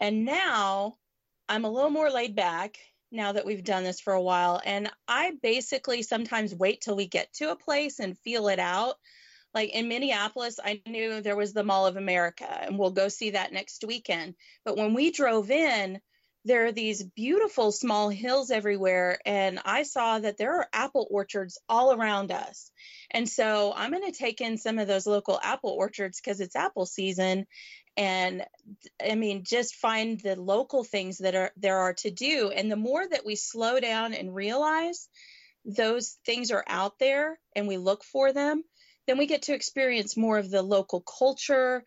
And 0.00 0.24
now 0.24 0.94
I'm 1.48 1.64
a 1.64 1.70
little 1.70 1.90
more 1.90 2.10
laid 2.10 2.34
back 2.34 2.78
now 3.12 3.32
that 3.32 3.46
we've 3.46 3.62
done 3.62 3.84
this 3.84 4.00
for 4.00 4.12
a 4.12 4.22
while. 4.22 4.60
And 4.64 4.90
I 5.06 5.32
basically 5.42 6.02
sometimes 6.02 6.54
wait 6.54 6.80
till 6.80 6.96
we 6.96 7.06
get 7.06 7.32
to 7.34 7.50
a 7.50 7.56
place 7.56 8.00
and 8.00 8.18
feel 8.18 8.48
it 8.48 8.58
out. 8.58 8.96
Like 9.54 9.70
in 9.70 9.88
Minneapolis, 9.88 10.58
I 10.62 10.82
knew 10.86 11.20
there 11.20 11.36
was 11.36 11.52
the 11.52 11.64
Mall 11.64 11.86
of 11.86 11.96
America, 11.96 12.48
and 12.48 12.78
we'll 12.78 12.90
go 12.90 13.08
see 13.08 13.30
that 13.30 13.52
next 13.52 13.84
weekend. 13.86 14.34
But 14.64 14.76
when 14.76 14.94
we 14.94 15.10
drove 15.10 15.50
in, 15.50 16.00
there 16.44 16.66
are 16.66 16.72
these 16.72 17.02
beautiful 17.02 17.72
small 17.72 18.10
hills 18.10 18.50
everywhere 18.50 19.18
and 19.24 19.58
i 19.64 19.82
saw 19.82 20.18
that 20.18 20.36
there 20.36 20.56
are 20.56 20.68
apple 20.72 21.06
orchards 21.10 21.58
all 21.68 21.92
around 21.92 22.30
us. 22.30 22.70
And 23.10 23.28
so 23.28 23.72
i'm 23.74 23.90
going 23.90 24.10
to 24.10 24.18
take 24.18 24.40
in 24.40 24.58
some 24.58 24.78
of 24.78 24.86
those 24.86 25.06
local 25.06 25.40
apple 25.42 25.70
orchards 25.70 26.20
because 26.20 26.40
it's 26.40 26.56
apple 26.56 26.86
season. 26.86 27.46
And 27.96 28.44
i 29.02 29.14
mean 29.14 29.44
just 29.44 29.76
find 29.76 30.20
the 30.20 30.36
local 30.36 30.84
things 30.84 31.18
that 31.18 31.34
are 31.34 31.50
there 31.56 31.78
are 31.78 31.94
to 31.94 32.10
do. 32.10 32.50
And 32.54 32.70
the 32.70 32.76
more 32.76 33.06
that 33.08 33.24
we 33.24 33.36
slow 33.36 33.80
down 33.80 34.14
and 34.14 34.34
realize 34.34 35.08
those 35.64 36.18
things 36.26 36.50
are 36.50 36.64
out 36.66 36.98
there 36.98 37.38
and 37.56 37.66
we 37.66 37.78
look 37.78 38.04
for 38.04 38.32
them 38.32 38.62
then 39.06 39.18
we 39.18 39.26
get 39.26 39.42
to 39.42 39.54
experience 39.54 40.16
more 40.16 40.38
of 40.38 40.50
the 40.50 40.62
local 40.62 41.00
culture 41.00 41.84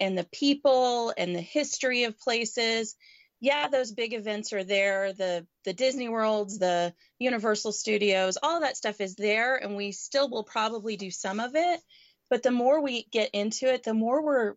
and 0.00 0.16
the 0.16 0.26
people 0.32 1.12
and 1.16 1.34
the 1.34 1.40
history 1.40 2.04
of 2.04 2.18
places 2.18 2.96
yeah, 3.42 3.66
those 3.66 3.90
big 3.90 4.14
events 4.14 4.52
are 4.52 4.62
there. 4.62 5.12
The 5.12 5.44
the 5.64 5.72
Disney 5.72 6.08
Worlds, 6.08 6.60
the 6.60 6.94
Universal 7.18 7.72
Studios, 7.72 8.38
all 8.40 8.60
that 8.60 8.76
stuff 8.76 9.00
is 9.00 9.16
there, 9.16 9.56
and 9.56 9.74
we 9.74 9.90
still 9.90 10.30
will 10.30 10.44
probably 10.44 10.96
do 10.96 11.10
some 11.10 11.40
of 11.40 11.56
it. 11.56 11.80
But 12.30 12.44
the 12.44 12.52
more 12.52 12.80
we 12.80 13.08
get 13.10 13.30
into 13.32 13.66
it, 13.66 13.82
the 13.82 13.94
more 13.94 14.22
we're 14.22 14.54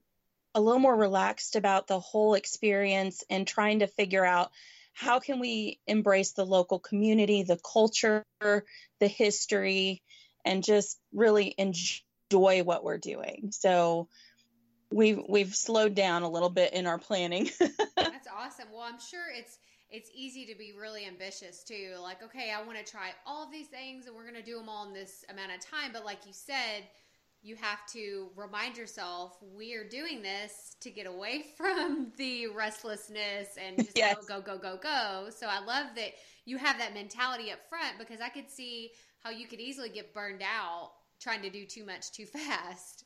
a 0.53 0.61
little 0.61 0.79
more 0.79 0.95
relaxed 0.95 1.55
about 1.55 1.87
the 1.87 1.99
whole 1.99 2.35
experience 2.35 3.23
and 3.27 3.47
trying 3.47 3.79
to 3.79 3.87
figure 3.87 4.23
out 4.23 4.51
how 4.93 5.19
can 5.19 5.39
we 5.39 5.79
embrace 5.87 6.33
the 6.33 6.45
local 6.45 6.77
community, 6.77 7.41
the 7.41 7.57
culture, 7.57 8.23
the 8.39 9.07
history, 9.07 10.03
and 10.45 10.63
just 10.63 10.99
really 11.13 11.53
enjoy 11.57 12.63
what 12.63 12.83
we're 12.83 12.99
doing. 12.99 13.49
So 13.51 14.07
we've 14.91 15.19
we've 15.27 15.53
slowed 15.53 15.95
down 15.95 16.23
a 16.23 16.29
little 16.29 16.49
bit 16.49 16.73
in 16.73 16.87
our 16.87 16.99
planning. 16.99 17.49
That's 17.97 18.27
awesome. 18.33 18.67
Well, 18.71 18.83
I'm 18.83 18.99
sure 18.99 19.25
it's 19.35 19.57
it's 19.89 20.09
easy 20.15 20.45
to 20.45 20.55
be 20.55 20.73
really 20.79 21.05
ambitious 21.05 21.63
too. 21.63 21.95
Like, 22.01 22.23
okay, 22.23 22.51
I 22.51 22.63
want 22.65 22.77
to 22.77 22.89
try 22.89 23.09
all 23.25 23.43
of 23.43 23.51
these 23.51 23.67
things 23.67 24.07
and 24.07 24.15
we're 24.15 24.23
going 24.23 24.35
to 24.35 24.41
do 24.41 24.57
them 24.57 24.69
all 24.69 24.87
in 24.87 24.93
this 24.93 25.23
amount 25.29 25.51
of 25.53 25.61
time, 25.61 25.91
but 25.93 26.03
like 26.05 26.25
you 26.25 26.33
said, 26.33 26.83
you 27.43 27.55
have 27.55 27.85
to 27.93 28.29
remind 28.35 28.75
yourself 28.75 29.37
we 29.55 29.75
are 29.75 29.87
doing 29.87 30.23
this 30.23 30.75
to 30.81 30.89
get 30.89 31.05
away 31.05 31.45
from 31.57 32.11
the 32.17 32.47
restlessness 32.47 33.49
and 33.63 33.77
just 33.77 33.97
yes. 33.97 34.17
go 34.27 34.41
go 34.41 34.57
go 34.57 34.57
go 34.57 34.79
go. 34.81 35.27
So 35.29 35.47
I 35.47 35.63
love 35.63 35.87
that 35.95 36.13
you 36.45 36.57
have 36.57 36.79
that 36.79 36.93
mentality 36.93 37.51
up 37.51 37.59
front 37.69 37.99
because 37.99 38.19
I 38.19 38.29
could 38.29 38.49
see 38.49 38.91
how 39.25 39.31
you 39.31 39.47
could 39.47 39.59
easily 39.59 39.89
get 39.89 40.13
burned 40.13 40.43
out 40.43 40.91
trying 41.19 41.41
to 41.41 41.49
do 41.49 41.65
too 41.65 41.83
much 41.83 42.11
too 42.11 42.25
fast. 42.27 43.03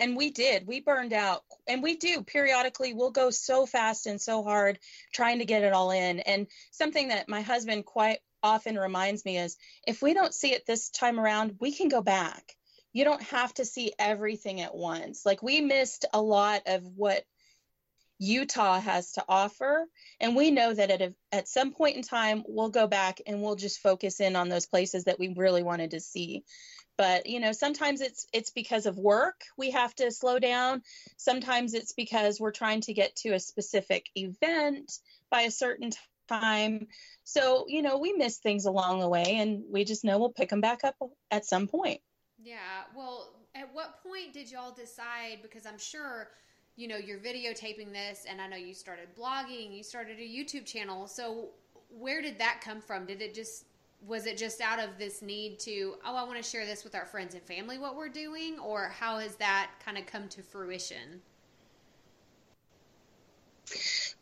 And 0.00 0.16
we 0.16 0.30
did. 0.30 0.66
We 0.66 0.80
burned 0.80 1.12
out. 1.12 1.44
And 1.68 1.84
we 1.84 1.96
do 1.96 2.22
periodically. 2.22 2.92
We'll 2.92 3.12
go 3.12 3.30
so 3.30 3.64
fast 3.64 4.06
and 4.06 4.20
so 4.20 4.42
hard 4.42 4.80
trying 5.14 5.38
to 5.38 5.44
get 5.44 5.62
it 5.62 5.72
all 5.72 5.92
in. 5.92 6.18
And 6.18 6.48
something 6.72 7.08
that 7.08 7.28
my 7.28 7.42
husband 7.42 7.84
quite 7.84 8.18
often 8.42 8.76
reminds 8.76 9.24
me 9.24 9.38
is 9.38 9.56
if 9.86 10.02
we 10.02 10.14
don't 10.14 10.34
see 10.34 10.52
it 10.52 10.66
this 10.66 10.90
time 10.90 11.20
around 11.20 11.54
we 11.60 11.72
can 11.72 11.88
go 11.88 12.02
back. 12.02 12.56
You 12.92 13.04
don't 13.04 13.22
have 13.22 13.54
to 13.54 13.64
see 13.64 13.92
everything 14.00 14.60
at 14.60 14.74
once. 14.74 15.24
Like 15.24 15.44
we 15.44 15.60
missed 15.60 16.06
a 16.12 16.20
lot 16.20 16.62
of 16.66 16.82
what 16.96 17.22
Utah 18.22 18.78
has 18.78 19.12
to 19.12 19.24
offer. 19.28 19.88
And 20.20 20.36
we 20.36 20.52
know 20.52 20.72
that 20.72 20.92
at, 20.92 21.02
a, 21.02 21.14
at 21.32 21.48
some 21.48 21.72
point 21.72 21.96
in 21.96 22.02
time, 22.02 22.44
we'll 22.46 22.68
go 22.68 22.86
back 22.86 23.20
and 23.26 23.42
we'll 23.42 23.56
just 23.56 23.80
focus 23.80 24.20
in 24.20 24.36
on 24.36 24.48
those 24.48 24.66
places 24.66 25.04
that 25.04 25.18
we 25.18 25.34
really 25.36 25.64
wanted 25.64 25.90
to 25.90 26.00
see. 26.00 26.44
But 26.96 27.26
you 27.26 27.40
know 27.40 27.52
sometimes 27.52 28.00
it's 28.02 28.26
it's 28.34 28.50
because 28.50 28.84
of 28.84 28.98
work 28.98 29.40
we 29.56 29.70
have 29.70 29.94
to 29.96 30.12
slow 30.12 30.38
down. 30.38 30.82
Sometimes 31.16 31.74
it's 31.74 31.94
because 31.94 32.38
we're 32.38 32.52
trying 32.52 32.82
to 32.82 32.92
get 32.92 33.16
to 33.16 33.30
a 33.30 33.40
specific 33.40 34.06
event 34.14 34.92
by 35.30 35.40
a 35.42 35.50
certain 35.50 35.90
time. 36.28 36.86
So 37.24 37.64
you 37.66 37.80
know 37.82 37.98
we 37.98 38.12
miss 38.12 38.38
things 38.38 38.66
along 38.66 39.00
the 39.00 39.08
way 39.08 39.38
and 39.38 39.64
we 39.68 39.84
just 39.84 40.04
know 40.04 40.18
we'll 40.18 40.32
pick 40.32 40.50
them 40.50 40.60
back 40.60 40.84
up 40.84 40.96
at 41.30 41.46
some 41.46 41.66
point. 41.66 42.02
Yeah 42.38 42.82
well 42.94 43.46
at 43.54 43.74
what 43.74 44.02
point 44.02 44.32
did 44.32 44.50
y'all 44.50 44.72
decide 44.72 45.38
because 45.42 45.66
i'm 45.66 45.78
sure 45.78 46.28
you 46.76 46.88
know 46.88 46.96
you're 46.96 47.18
videotaping 47.18 47.92
this 47.92 48.24
and 48.28 48.40
i 48.40 48.46
know 48.46 48.56
you 48.56 48.72
started 48.72 49.08
blogging 49.18 49.76
you 49.76 49.82
started 49.82 50.18
a 50.18 50.22
youtube 50.22 50.64
channel. 50.64 51.06
So 51.06 51.50
where 51.98 52.22
did 52.22 52.38
that 52.38 52.60
come 52.62 52.80
from? 52.80 53.06
Did 53.06 53.20
it 53.22 53.34
just 53.34 53.66
was 54.06 54.26
it 54.26 54.36
just 54.36 54.60
out 54.60 54.80
of 54.80 54.98
this 54.98 55.22
need 55.22 55.60
to 55.60 55.94
oh 56.04 56.16
i 56.16 56.24
want 56.24 56.36
to 56.36 56.42
share 56.42 56.66
this 56.66 56.82
with 56.82 56.94
our 56.94 57.06
friends 57.06 57.34
and 57.34 57.42
family 57.44 57.78
what 57.78 57.96
we're 57.96 58.08
doing? 58.08 58.58
Or 58.58 58.88
how 58.88 59.18
has 59.18 59.36
that 59.36 59.70
kind 59.84 59.98
of 59.98 60.06
come 60.06 60.28
to 60.28 60.42
fruition? 60.42 61.20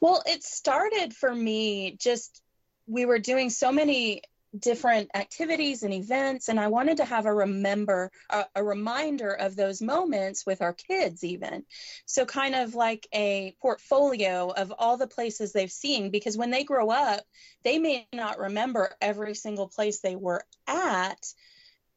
Well 0.01 0.23
it 0.27 0.43
started 0.43 1.15
for 1.15 1.35
me 1.35 1.97
just 1.99 2.43
we 2.87 3.07
were 3.07 3.19
doing 3.19 3.51
so 3.51 3.71
many 3.71 4.23
different 4.59 5.11
activities 5.15 5.85
and 5.85 5.95
events 5.95 6.49
and 6.49 6.59
i 6.59 6.67
wanted 6.67 6.97
to 6.97 7.05
have 7.05 7.27
a 7.27 7.33
remember 7.33 8.11
a, 8.31 8.45
a, 8.57 8.65
reminder 8.65 9.31
of 9.31 9.55
those 9.55 9.81
moments 9.81 10.45
with 10.45 10.61
our 10.61 10.73
kids 10.73 11.23
even 11.23 11.65
so 12.05 12.25
kind 12.27 12.57
of 12.57 12.75
like 12.75 13.07
a 13.15 13.55
portfolio 13.63 14.51
of 14.51 14.73
all 14.77 14.97
the 14.97 15.07
places 15.07 15.53
they've 15.53 15.71
seen 15.71 16.11
because 16.11 16.37
when 16.37 16.51
they 16.51 16.65
grow 16.65 16.91
up 16.91 17.23
they 17.63 17.79
may 17.79 18.09
not 18.13 18.41
remember 18.41 18.91
every 19.01 19.35
single 19.35 19.69
place 19.69 20.01
they 20.01 20.17
were 20.17 20.45
at 20.67 21.33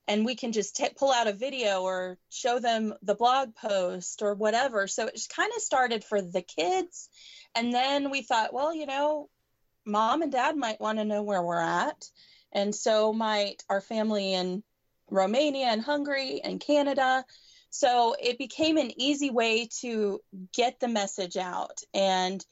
and 0.07 0.25
we 0.25 0.35
can 0.35 0.51
just 0.51 0.75
t- 0.75 0.89
pull 0.97 1.11
out 1.11 1.27
a 1.27 1.33
video 1.33 1.81
or 1.81 2.17
show 2.29 2.59
them 2.59 2.93
the 3.03 3.15
blog 3.15 3.55
post 3.55 4.21
or 4.21 4.33
whatever. 4.33 4.87
So 4.87 5.07
it 5.07 5.21
kind 5.33 5.51
of 5.55 5.61
started 5.61 6.03
for 6.03 6.21
the 6.21 6.41
kids. 6.41 7.09
And 7.55 7.73
then 7.73 8.09
we 8.09 8.21
thought, 8.21 8.53
well, 8.53 8.75
you 8.75 8.85
know, 8.85 9.29
mom 9.85 10.21
and 10.21 10.31
dad 10.31 10.57
might 10.57 10.81
want 10.81 10.97
to 10.97 11.05
know 11.05 11.23
where 11.23 11.41
we're 11.41 11.61
at. 11.61 12.09
And 12.53 12.73
so 12.73 13.11
might 13.11 13.63
our 13.69 13.81
family 13.81 14.33
in 14.33 14.63
Romania 15.09 15.67
and 15.67 15.81
Hungary 15.81 16.41
and 16.43 16.59
Canada. 16.59 17.25
So 17.69 18.15
it 18.21 18.37
became 18.37 18.77
an 18.77 18.91
easy 18.99 19.31
way 19.31 19.67
to 19.81 20.21
get 20.53 20.79
the 20.79 20.87
message 20.87 21.37
out 21.37 21.81
and 21.93 22.43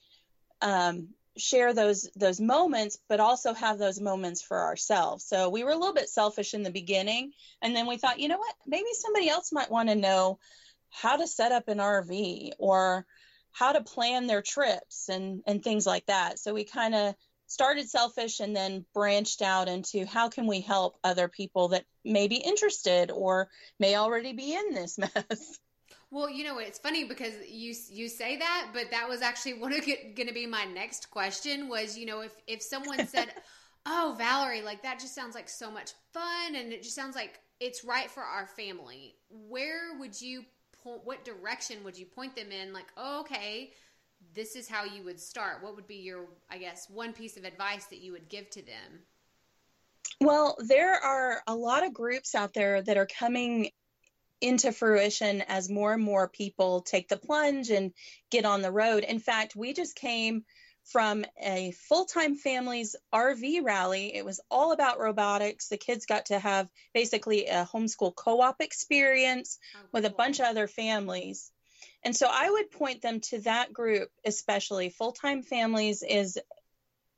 um, 0.61 1.09
share 1.37 1.73
those 1.73 2.09
those 2.15 2.41
moments 2.41 2.99
but 3.07 3.21
also 3.21 3.53
have 3.53 3.77
those 3.77 4.01
moments 4.01 4.41
for 4.41 4.59
ourselves. 4.59 5.25
So 5.25 5.49
we 5.49 5.63
were 5.63 5.71
a 5.71 5.77
little 5.77 5.93
bit 5.93 6.09
selfish 6.09 6.53
in 6.53 6.63
the 6.63 6.71
beginning 6.71 7.31
and 7.61 7.75
then 7.75 7.87
we 7.87 7.97
thought 7.97 8.19
you 8.19 8.27
know 8.27 8.37
what? 8.37 8.55
Maybe 8.65 8.89
somebody 8.93 9.29
else 9.29 9.51
might 9.51 9.71
want 9.71 9.89
to 9.89 9.95
know 9.95 10.39
how 10.89 11.17
to 11.17 11.27
set 11.27 11.51
up 11.51 11.69
an 11.69 11.77
rv 11.77 12.51
or 12.59 13.05
how 13.53 13.71
to 13.71 13.81
plan 13.81 14.27
their 14.27 14.41
trips 14.41 15.07
and 15.09 15.41
and 15.45 15.63
things 15.63 15.85
like 15.85 16.05
that. 16.07 16.39
So 16.39 16.53
we 16.53 16.63
kind 16.63 16.95
of 16.95 17.15
started 17.51 17.89
selfish 17.89 18.39
and 18.39 18.55
then 18.55 18.85
branched 18.93 19.41
out 19.41 19.67
into 19.67 20.05
how 20.05 20.29
can 20.29 20.47
we 20.47 20.61
help 20.61 20.97
other 21.03 21.27
people 21.27 21.69
that 21.69 21.85
may 22.05 22.27
be 22.27 22.37
interested 22.37 23.11
or 23.11 23.49
may 23.79 23.95
already 23.95 24.33
be 24.33 24.53
in 24.53 24.73
this 24.73 24.97
mess 25.15 25.59
well, 26.11 26.29
you 26.29 26.43
know, 26.43 26.57
it's 26.57 26.77
funny 26.77 27.05
because 27.05 27.33
you 27.47 27.73
you 27.89 28.09
say 28.09 28.37
that, 28.37 28.71
but 28.73 28.91
that 28.91 29.07
was 29.07 29.21
actually 29.21 29.53
one 29.53 29.71
of 29.71 29.85
going 29.85 30.27
to 30.27 30.33
be 30.33 30.45
my 30.45 30.65
next 30.65 31.09
question. 31.09 31.69
Was 31.69 31.97
you 31.97 32.05
know 32.05 32.19
if 32.19 32.33
if 32.47 32.61
someone 32.61 33.07
said, 33.07 33.29
"Oh, 33.85 34.15
Valerie, 34.17 34.61
like 34.61 34.83
that 34.83 34.99
just 34.99 35.15
sounds 35.15 35.35
like 35.35 35.47
so 35.47 35.71
much 35.71 35.91
fun, 36.13 36.55
and 36.55 36.73
it 36.73 36.83
just 36.83 36.95
sounds 36.95 37.15
like 37.15 37.39
it's 37.61 37.85
right 37.85 38.11
for 38.11 38.23
our 38.23 38.45
family," 38.45 39.15
where 39.29 39.97
would 39.99 40.21
you 40.21 40.43
point? 40.83 41.05
What 41.05 41.23
direction 41.23 41.81
would 41.85 41.97
you 41.97 42.05
point 42.05 42.35
them 42.35 42.51
in? 42.51 42.73
Like, 42.73 42.87
oh, 42.97 43.21
okay, 43.21 43.71
this 44.33 44.55
is 44.55 44.69
how 44.69 44.83
you 44.83 45.03
would 45.03 45.19
start. 45.19 45.61
What 45.61 45.75
would 45.75 45.87
be 45.87 45.95
your, 45.95 46.25
I 46.49 46.57
guess, 46.57 46.89
one 46.89 47.13
piece 47.13 47.37
of 47.37 47.43
advice 47.43 47.85
that 47.85 47.99
you 47.99 48.11
would 48.13 48.29
give 48.29 48.49
to 48.51 48.61
them? 48.65 49.01
Well, 50.19 50.55
there 50.59 50.93
are 50.93 51.41
a 51.47 51.55
lot 51.55 51.85
of 51.85 51.93
groups 51.93 52.35
out 52.35 52.53
there 52.53 52.81
that 52.81 52.97
are 52.97 53.07
coming 53.07 53.71
into 54.39 54.71
fruition 54.71 55.41
as 55.41 55.69
more 55.69 55.93
and 55.93 56.03
more 56.03 56.27
people 56.27 56.81
take 56.81 57.07
the 57.07 57.17
plunge 57.17 57.69
and 57.69 57.91
get 58.29 58.45
on 58.45 58.61
the 58.61 58.71
road. 58.71 59.03
In 59.03 59.19
fact, 59.19 59.55
we 59.55 59.73
just 59.73 59.95
came 59.95 60.43
from 60.83 61.23
a 61.41 61.71
full 61.71 62.05
time 62.05 62.35
families 62.35 62.95
RV 63.13 63.63
rally. 63.63 64.15
It 64.15 64.25
was 64.25 64.41
all 64.49 64.71
about 64.71 64.99
robotics. 64.99 65.67
The 65.67 65.77
kids 65.77 66.05
got 66.05 66.27
to 66.27 66.39
have 66.39 66.67
basically 66.93 67.47
a 67.47 67.67
homeschool 67.71 68.15
co 68.15 68.41
op 68.41 68.61
experience 68.61 69.59
oh, 69.75 69.87
with 69.91 70.05
a 70.05 70.09
bunch 70.09 70.39
of 70.39 70.47
other 70.47 70.67
families. 70.67 71.51
And 72.03 72.15
so 72.15 72.27
I 72.29 72.49
would 72.49 72.71
point 72.71 73.01
them 73.01 73.19
to 73.29 73.39
that 73.41 73.71
group, 73.71 74.09
especially 74.25 74.89
full 74.89 75.11
time 75.11 75.43
families, 75.43 76.03
is 76.07 76.39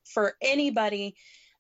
for 0.06 0.36
anybody 0.42 1.16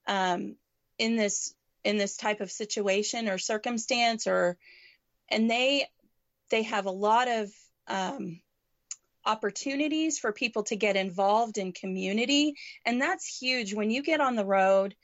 um, 0.08 0.56
in 0.98 1.16
this 1.16 1.54
in 1.84 1.98
this 1.98 2.18
type 2.18 2.42
of 2.42 2.52
situation 2.52 3.30
or 3.30 3.38
circumstance 3.38 4.28
or 4.28 4.58
and 5.30 5.50
they 5.50 5.88
they 6.50 6.64
have 6.64 6.86
a 6.86 6.92
lot 6.92 7.28
of 7.28 7.50
um, 7.88 8.42
opportunities 9.26 10.20
for 10.20 10.32
people 10.32 10.64
to 10.64 10.76
get 10.76 10.96
involved 10.96 11.58
in 11.58 11.72
community. 11.72 12.56
And 12.86 13.02
that's 13.02 13.26
huge. 13.26 13.74
When 13.74 13.90
you 13.90 14.04
get 14.04 14.20
on 14.22 14.36
the 14.36 14.46
road 14.46 14.96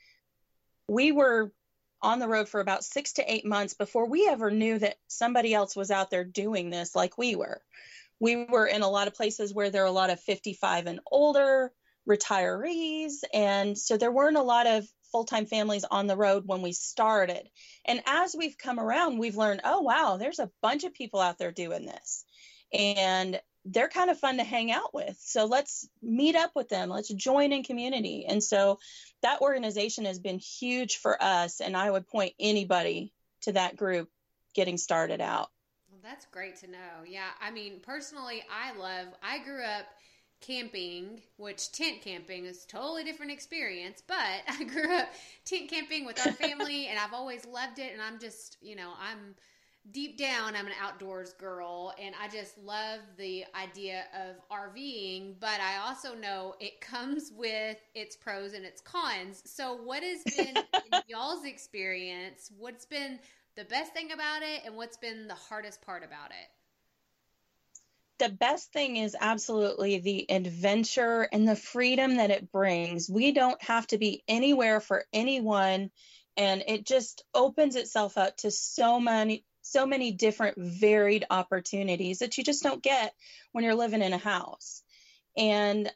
we 0.90 1.12
were 1.12 1.52
on 2.02 2.18
the 2.18 2.26
road 2.26 2.48
for 2.48 2.60
about 2.60 2.82
six 2.82 3.12
to 3.14 3.32
eight 3.32 3.46
months 3.46 3.74
before 3.74 4.06
we 4.06 4.26
ever 4.26 4.50
knew 4.50 4.78
that 4.78 4.96
somebody 5.06 5.54
else 5.54 5.76
was 5.76 5.90
out 5.90 6.10
there 6.10 6.24
doing 6.24 6.68
this 6.68 6.96
like 6.96 7.16
we 7.16 7.36
were 7.36 7.62
we 8.20 8.44
were 8.44 8.66
in 8.66 8.82
a 8.82 8.88
lot 8.88 9.08
of 9.08 9.14
places 9.14 9.52
where 9.52 9.70
there 9.70 9.82
are 9.82 9.86
a 9.86 9.90
lot 9.90 10.10
of 10.10 10.20
55 10.20 10.86
and 10.86 11.00
older 11.10 11.72
retirees 12.08 13.22
and 13.34 13.76
so 13.76 13.96
there 13.96 14.12
weren't 14.12 14.36
a 14.36 14.42
lot 14.42 14.66
of 14.66 14.86
full 15.10 15.24
time 15.24 15.46
families 15.46 15.84
on 15.90 16.06
the 16.06 16.16
road 16.16 16.44
when 16.46 16.62
we 16.62 16.72
started. 16.72 17.48
And 17.84 18.02
as 18.06 18.34
we've 18.36 18.56
come 18.56 18.78
around, 18.78 19.18
we've 19.18 19.36
learned, 19.36 19.62
oh, 19.64 19.80
wow, 19.80 20.16
there's 20.18 20.38
a 20.38 20.50
bunch 20.62 20.84
of 20.84 20.94
people 20.94 21.20
out 21.20 21.38
there 21.38 21.52
doing 21.52 21.86
this. 21.86 22.24
And 22.72 23.40
they're 23.66 23.88
kind 23.88 24.10
of 24.10 24.18
fun 24.18 24.38
to 24.38 24.44
hang 24.44 24.70
out 24.70 24.94
with. 24.94 25.18
So 25.20 25.44
let's 25.44 25.88
meet 26.02 26.34
up 26.34 26.52
with 26.54 26.68
them. 26.68 26.88
Let's 26.88 27.12
join 27.12 27.52
in 27.52 27.62
community. 27.62 28.24
And 28.26 28.42
so 28.42 28.78
that 29.22 29.42
organization 29.42 30.06
has 30.06 30.18
been 30.18 30.38
huge 30.38 30.96
for 30.96 31.22
us. 31.22 31.60
And 31.60 31.76
I 31.76 31.90
would 31.90 32.08
point 32.08 32.32
anybody 32.40 33.12
to 33.42 33.52
that 33.52 33.76
group 33.76 34.08
getting 34.54 34.78
started 34.78 35.20
out. 35.20 35.48
That's 36.02 36.26
great 36.26 36.56
to 36.60 36.70
know. 36.70 37.04
Yeah. 37.06 37.28
I 37.40 37.50
mean, 37.50 37.80
personally, 37.82 38.42
I 38.50 38.76
love, 38.76 39.08
I 39.22 39.38
grew 39.38 39.62
up 39.62 39.86
camping, 40.40 41.20
which 41.36 41.70
tent 41.72 42.02
camping 42.02 42.46
is 42.46 42.64
a 42.64 42.68
totally 42.68 43.04
different 43.04 43.32
experience, 43.32 44.02
but 44.06 44.16
I 44.48 44.64
grew 44.64 44.94
up 44.96 45.08
tent 45.44 45.68
camping 45.70 46.04
with 46.04 46.24
our 46.26 46.32
family 46.32 46.86
and 46.86 46.98
I've 46.98 47.12
always 47.12 47.44
loved 47.44 47.78
it. 47.78 47.92
And 47.92 48.00
I'm 48.00 48.18
just, 48.18 48.56
you 48.60 48.76
know, 48.76 48.92
I'm 49.00 49.34
deep 49.92 50.18
down, 50.18 50.54
I'm 50.54 50.66
an 50.66 50.72
outdoors 50.80 51.32
girl 51.32 51.94
and 52.00 52.14
I 52.20 52.28
just 52.28 52.58
love 52.58 53.00
the 53.16 53.44
idea 53.54 54.04
of 54.14 54.36
RVing, 54.50 55.34
but 55.40 55.58
I 55.60 55.78
also 55.88 56.14
know 56.14 56.54
it 56.60 56.80
comes 56.80 57.32
with 57.34 57.78
its 57.94 58.16
pros 58.16 58.52
and 58.52 58.64
its 58.64 58.80
cons. 58.80 59.42
So, 59.46 59.74
what 59.76 60.02
has 60.02 60.22
been 60.36 60.54
y'all's 61.08 61.44
experience? 61.44 62.50
What's 62.58 62.84
been 62.84 63.18
the 63.56 63.64
best 63.64 63.92
thing 63.92 64.12
about 64.12 64.42
it 64.42 64.62
and 64.64 64.76
what's 64.76 64.96
been 64.96 65.28
the 65.28 65.34
hardest 65.34 65.82
part 65.82 66.04
about 66.04 66.30
it? 66.30 66.48
the 68.20 68.28
best 68.28 68.70
thing 68.70 68.98
is 68.98 69.16
absolutely 69.18 69.98
the 69.98 70.30
adventure 70.30 71.26
and 71.32 71.48
the 71.48 71.56
freedom 71.56 72.18
that 72.18 72.30
it 72.30 72.52
brings. 72.52 73.08
We 73.08 73.32
don't 73.32 73.60
have 73.62 73.86
to 73.88 73.98
be 73.98 74.22
anywhere 74.28 74.78
for 74.78 75.06
anyone 75.12 75.90
and 76.36 76.62
it 76.68 76.86
just 76.86 77.24
opens 77.34 77.76
itself 77.76 78.16
up 78.16 78.36
to 78.38 78.50
so 78.50 79.00
many 79.00 79.44
so 79.62 79.86
many 79.86 80.12
different 80.12 80.56
varied 80.58 81.24
opportunities 81.30 82.20
that 82.20 82.36
you 82.38 82.44
just 82.44 82.62
don't 82.62 82.82
get 82.82 83.14
when 83.52 83.62
you're 83.62 83.74
living 83.74 84.02
in 84.02 84.12
a 84.12 84.18
house. 84.18 84.82
And 85.36 85.90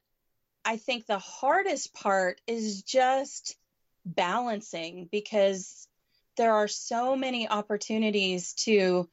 I 0.64 0.76
think 0.76 1.06
the 1.06 1.18
hardest 1.18 1.94
part 1.94 2.40
is 2.46 2.82
just 2.82 3.56
balancing 4.04 5.08
because 5.10 5.88
there 6.36 6.54
are 6.54 6.68
so 6.68 7.16
many 7.16 7.48
opportunities 7.48 8.54
to 8.64 9.08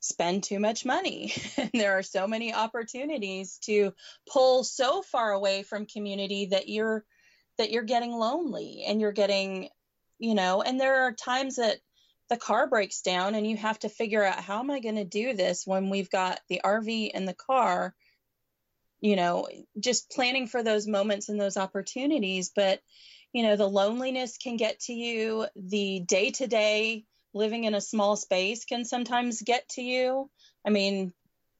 spend 0.00 0.44
too 0.44 0.58
much 0.58 0.84
money. 0.84 1.32
and 1.56 1.70
there 1.74 1.98
are 1.98 2.02
so 2.02 2.26
many 2.26 2.54
opportunities 2.54 3.58
to 3.62 3.92
pull 4.30 4.64
so 4.64 5.02
far 5.02 5.32
away 5.32 5.62
from 5.62 5.86
community 5.86 6.46
that 6.46 6.68
you're 6.68 7.04
that 7.58 7.70
you're 7.70 7.82
getting 7.82 8.12
lonely 8.12 8.84
and 8.86 9.00
you're 9.00 9.12
getting, 9.12 9.68
you 10.18 10.34
know, 10.34 10.62
and 10.62 10.80
there 10.80 11.02
are 11.02 11.12
times 11.12 11.56
that 11.56 11.78
the 12.28 12.36
car 12.36 12.68
breaks 12.68 13.00
down 13.00 13.34
and 13.34 13.46
you 13.46 13.56
have 13.56 13.78
to 13.80 13.88
figure 13.88 14.22
out 14.22 14.38
how 14.38 14.60
am 14.60 14.70
I 14.70 14.78
going 14.78 14.96
to 14.96 15.04
do 15.04 15.34
this 15.34 15.66
when 15.66 15.90
we've 15.90 16.10
got 16.10 16.40
the 16.48 16.60
RV 16.64 17.10
and 17.14 17.26
the 17.26 17.34
car, 17.34 17.96
you 19.00 19.16
know, 19.16 19.48
just 19.80 20.10
planning 20.10 20.46
for 20.46 20.62
those 20.62 20.86
moments 20.86 21.28
and 21.28 21.40
those 21.40 21.56
opportunities, 21.56 22.52
but 22.54 22.80
you 23.32 23.42
know, 23.42 23.56
the 23.56 23.68
loneliness 23.68 24.38
can 24.38 24.56
get 24.56 24.80
to 24.80 24.92
you, 24.92 25.46
the 25.56 26.00
day-to-day 26.00 27.04
living 27.34 27.64
in 27.64 27.74
a 27.74 27.80
small 27.80 28.16
space 28.16 28.64
can 28.64 28.84
sometimes 28.84 29.42
get 29.42 29.68
to 29.70 29.82
you. 29.82 30.30
I 30.66 30.70
mean, 30.70 31.12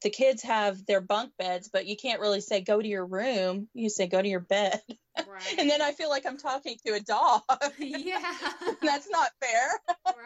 the 0.03 0.11
kids 0.11 0.43
have 0.43 0.87
their 0.87 1.01
bunk 1.01 1.33
beds, 1.39 1.69
but 1.73 1.87
you 1.87 1.97
can't 1.97 2.21
really 2.21 2.41
say 2.41 2.61
go 2.61 2.81
to 2.81 2.87
your 2.87 3.05
room. 3.05 3.69
You 3.75 3.91
say 3.91 4.07
go 4.07 4.23
to 4.23 4.29
your 4.29 4.41
bed. 4.41 4.81
Right. 5.17 5.55
and 5.59 5.69
then 5.69 5.83
I 5.83 5.93
feel 5.93 6.09
like 6.09 6.25
I'm 6.25 6.39
talking 6.39 6.77
to 6.87 6.95
a 6.95 7.01
dog. 7.01 7.43
Yeah. 7.79 8.23
that's 8.83 9.09
not 9.11 9.31
fair. 9.41 9.71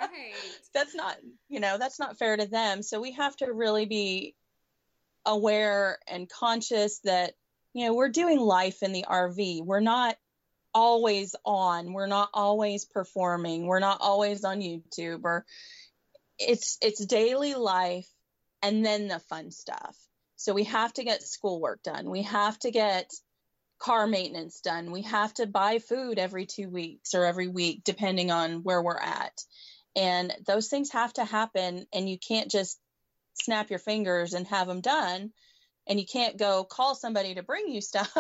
Right. 0.01 0.35
that's 0.75 0.95
not, 0.95 1.17
you 1.49 1.61
know, 1.61 1.79
that's 1.79 1.99
not 1.99 2.19
fair 2.19 2.37
to 2.37 2.47
them. 2.47 2.83
So 2.83 3.01
we 3.01 3.13
have 3.13 3.37
to 3.37 3.53
really 3.53 3.87
be 3.87 4.35
aware 5.25 5.99
and 6.07 6.29
conscious 6.29 7.01
that, 7.01 7.33
you 7.73 7.87
know, 7.87 7.95
we're 7.95 8.09
doing 8.11 8.39
life 8.39 8.83
in 8.83 8.93
the 8.93 9.05
RV. 9.09 9.65
We're 9.65 9.81
not 9.81 10.17
always 10.75 11.35
on. 11.45 11.93
We're 11.93 12.07
not 12.07 12.31
always 12.33 12.85
performing. 12.85 13.67
We're 13.67 13.81
not 13.81 13.99
always 14.01 14.45
on 14.45 14.61
YouTube 14.61 15.21
or 15.25 15.45
it's 16.39 16.79
it's 16.83 17.05
daily 17.05 17.55
life 17.55 18.09
and 18.63 18.85
then 18.85 19.09
the 19.09 19.19
fun 19.19 19.51
stuff. 19.51 19.97
So 20.37 20.55
we 20.55 20.65
have 20.65 20.93
to 20.95 21.05
get 21.05 21.23
schoolwork 21.23 21.83
done. 21.83 22.11
We 22.11 22.23
have 22.23 22.59
to 22.61 22.71
get 22.71 23.13
car 23.79 24.07
maintenance 24.07 24.61
done. 24.61 24.91
We 24.91 25.03
have 25.03 25.35
to 25.35 25.47
buy 25.47 25.79
food 25.79 26.19
every 26.19 26.47
2 26.47 26.69
weeks 26.69 27.15
or 27.15 27.25
every 27.25 27.49
week 27.49 27.83
depending 27.85 28.31
on 28.31 28.63
where 28.63 28.83
we're 28.83 28.99
at. 28.99 29.45
And 29.95 30.33
those 30.47 30.69
things 30.69 30.91
have 30.93 31.13
to 31.15 31.25
happen 31.25 31.87
and 31.93 32.09
you 32.09 32.19
can't 32.19 32.51
just 32.51 32.81
snap 33.35 33.71
your 33.71 33.79
fingers 33.79 34.35
and 34.35 34.47
have 34.49 34.67
them 34.67 34.81
done 34.81 35.33
and 35.87 35.99
you 35.99 36.07
can't 36.07 36.37
go 36.37 36.65
call 36.65 36.95
somebody 36.95 37.35
to 37.35 37.43
bring 37.43 37.69
you 37.69 37.81
stuff 37.83 38.11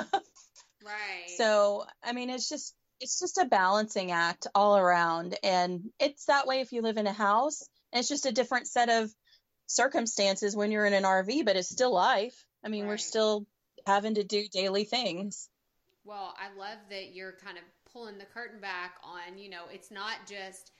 Right. 0.85 1.37
So, 1.37 1.85
I 2.03 2.12
mean, 2.12 2.31
it's 2.31 2.49
just 2.49 2.75
it's 3.01 3.18
just 3.18 3.38
a 3.38 3.45
balancing 3.45 4.12
act 4.12 4.47
all 4.55 4.77
around. 4.77 5.37
And 5.42 5.90
it's 5.99 6.27
that 6.27 6.47
way 6.47 6.61
if 6.61 6.73
you 6.73 6.83
live 6.83 6.99
in 6.99 7.07
a 7.07 7.12
house. 7.12 7.68
It's 7.92 8.09
just 8.09 8.27
a 8.27 8.33
different 8.33 8.68
set 8.68 8.88
of 8.88 9.12
circumstances 9.66 10.55
when 10.55 10.71
you're 10.71 10.87
in 10.87 10.92
an 10.92 11.03
RV, 11.03 11.45
but 11.45 11.57
it's 11.57 11.68
still 11.68 11.92
life. 11.92 12.45
I 12.64 12.68
mean, 12.68 12.83
right. 12.83 12.90
we're 12.90 12.99
still 12.99 13.47
having 13.87 14.14
to 14.14 14.25
do 14.25 14.47
daily 14.53 14.85
things. 14.85 15.49
Well, 16.05 16.35
I 16.38 16.57
love 16.57 16.79
that 16.90 17.12
you're 17.12 17.33
kind 17.33 17.59
of 17.59 17.64
pulling 17.92 18.18
the 18.18 18.25
curtain 18.25 18.61
back 18.61 18.95
on, 19.03 19.37
you 19.37 19.51
know, 19.51 19.64
it's 19.71 19.90
not 19.90 20.18
just 20.29 20.73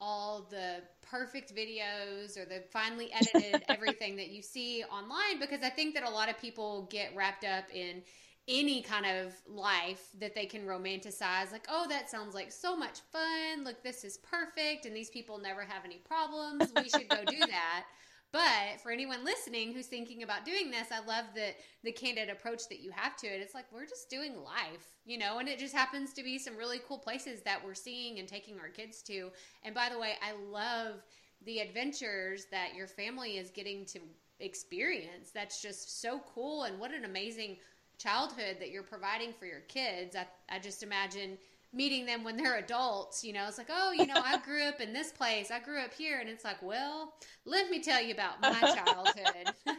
all 0.00 0.46
the 0.50 0.76
perfect 1.02 1.54
videos 1.54 2.38
or 2.38 2.46
the 2.46 2.62
finely 2.72 3.12
edited 3.12 3.62
everything 3.68 4.16
that 4.16 4.30
you 4.30 4.42
see 4.42 4.82
online 4.84 5.38
because 5.38 5.62
I 5.62 5.68
think 5.68 5.94
that 5.94 6.04
a 6.04 6.10
lot 6.10 6.30
of 6.30 6.38
people 6.38 6.88
get 6.90 7.14
wrapped 7.14 7.44
up 7.44 7.64
in 7.74 8.02
any 8.48 8.82
kind 8.82 9.06
of 9.06 9.34
life 9.46 10.08
that 10.18 10.34
they 10.34 10.46
can 10.46 10.62
romanticize 10.62 11.52
like 11.52 11.66
oh 11.68 11.86
that 11.88 12.10
sounds 12.10 12.34
like 12.34 12.50
so 12.50 12.76
much 12.76 13.00
fun 13.12 13.64
look 13.64 13.82
this 13.82 14.02
is 14.02 14.18
perfect 14.18 14.86
and 14.86 14.96
these 14.96 15.10
people 15.10 15.38
never 15.38 15.62
have 15.62 15.84
any 15.84 15.98
problems 15.98 16.72
we 16.76 16.88
should 16.88 17.08
go 17.08 17.24
do 17.24 17.38
that 17.48 17.84
but 18.32 18.80
for 18.82 18.92
anyone 18.92 19.24
listening 19.24 19.72
who's 19.72 19.86
thinking 19.86 20.22
about 20.22 20.44
doing 20.44 20.70
this, 20.70 20.88
I 20.92 21.04
love 21.04 21.26
the 21.34 21.48
the 21.82 21.90
candid 21.90 22.28
approach 22.28 22.68
that 22.68 22.80
you 22.80 22.90
have 22.92 23.16
to 23.16 23.26
it. 23.26 23.40
It's 23.40 23.54
like 23.54 23.66
we're 23.72 23.86
just 23.86 24.08
doing 24.08 24.36
life, 24.44 24.94
you 25.04 25.18
know, 25.18 25.38
and 25.38 25.48
it 25.48 25.58
just 25.58 25.74
happens 25.74 26.12
to 26.12 26.22
be 26.22 26.38
some 26.38 26.56
really 26.56 26.80
cool 26.86 26.98
places 26.98 27.42
that 27.42 27.64
we're 27.64 27.74
seeing 27.74 28.18
and 28.18 28.28
taking 28.28 28.60
our 28.60 28.68
kids 28.68 29.02
to. 29.02 29.30
And 29.64 29.74
by 29.74 29.88
the 29.88 29.98
way, 29.98 30.14
I 30.22 30.32
love 30.32 31.02
the 31.44 31.58
adventures 31.58 32.46
that 32.52 32.74
your 32.76 32.86
family 32.86 33.38
is 33.38 33.50
getting 33.50 33.84
to 33.86 34.00
experience. 34.38 35.30
That's 35.34 35.60
just 35.60 36.00
so 36.00 36.20
cool 36.32 36.64
and 36.64 36.78
what 36.78 36.92
an 36.92 37.04
amazing 37.04 37.56
childhood 38.00 38.56
that 38.60 38.70
you're 38.70 38.82
providing 38.82 39.32
for 39.32 39.46
your 39.46 39.60
kids. 39.60 40.16
I 40.16 40.26
I 40.48 40.58
just 40.58 40.82
imagine 40.82 41.38
meeting 41.72 42.04
them 42.04 42.24
when 42.24 42.36
they're 42.36 42.58
adults, 42.58 43.22
you 43.22 43.32
know, 43.32 43.46
it's 43.46 43.58
like, 43.58 43.70
oh, 43.70 43.92
you 43.92 44.06
know, 44.06 44.14
I 44.16 44.38
grew 44.44 44.64
up 44.64 44.80
in 44.80 44.92
this 44.92 45.12
place, 45.12 45.50
I 45.50 45.60
grew 45.60 45.80
up 45.80 45.94
here, 45.94 46.18
and 46.18 46.28
it's 46.28 46.44
like, 46.44 46.60
well, 46.62 47.14
let 47.44 47.70
me 47.70 47.80
tell 47.80 48.02
you 48.02 48.12
about 48.12 48.40
my 48.40 48.60
childhood. 48.60 49.54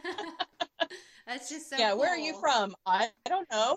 That's 1.26 1.48
just 1.48 1.70
so. 1.70 1.76
Yeah, 1.78 1.90
cool. 1.90 2.00
where 2.00 2.10
are 2.10 2.18
you 2.18 2.38
from? 2.40 2.74
I, 2.84 3.08
I 3.26 3.28
don't 3.28 3.48
know. 3.50 3.76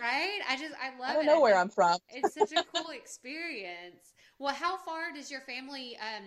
right? 0.00 0.40
I 0.48 0.56
just 0.56 0.74
I 0.82 0.98
love. 0.98 1.10
I 1.10 1.14
don't 1.14 1.26
know 1.26 1.40
where 1.40 1.56
I'm 1.56 1.68
from. 1.68 1.98
it's 2.08 2.34
such 2.34 2.52
a 2.52 2.64
cool 2.74 2.90
experience. 2.94 4.14
Well, 4.38 4.54
how 4.54 4.76
far 4.78 5.12
does 5.12 5.30
your 5.30 5.40
family 5.40 5.98
um, 5.98 6.24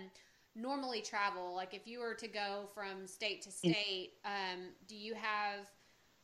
normally 0.54 1.00
travel? 1.00 1.54
Like, 1.54 1.74
if 1.74 1.86
you 1.86 1.98
were 1.98 2.14
to 2.14 2.28
go 2.28 2.68
from 2.74 3.06
state 3.06 3.42
to 3.42 3.50
state, 3.50 4.12
um, 4.24 4.68
do 4.86 4.94
you 4.94 5.14
have, 5.14 5.66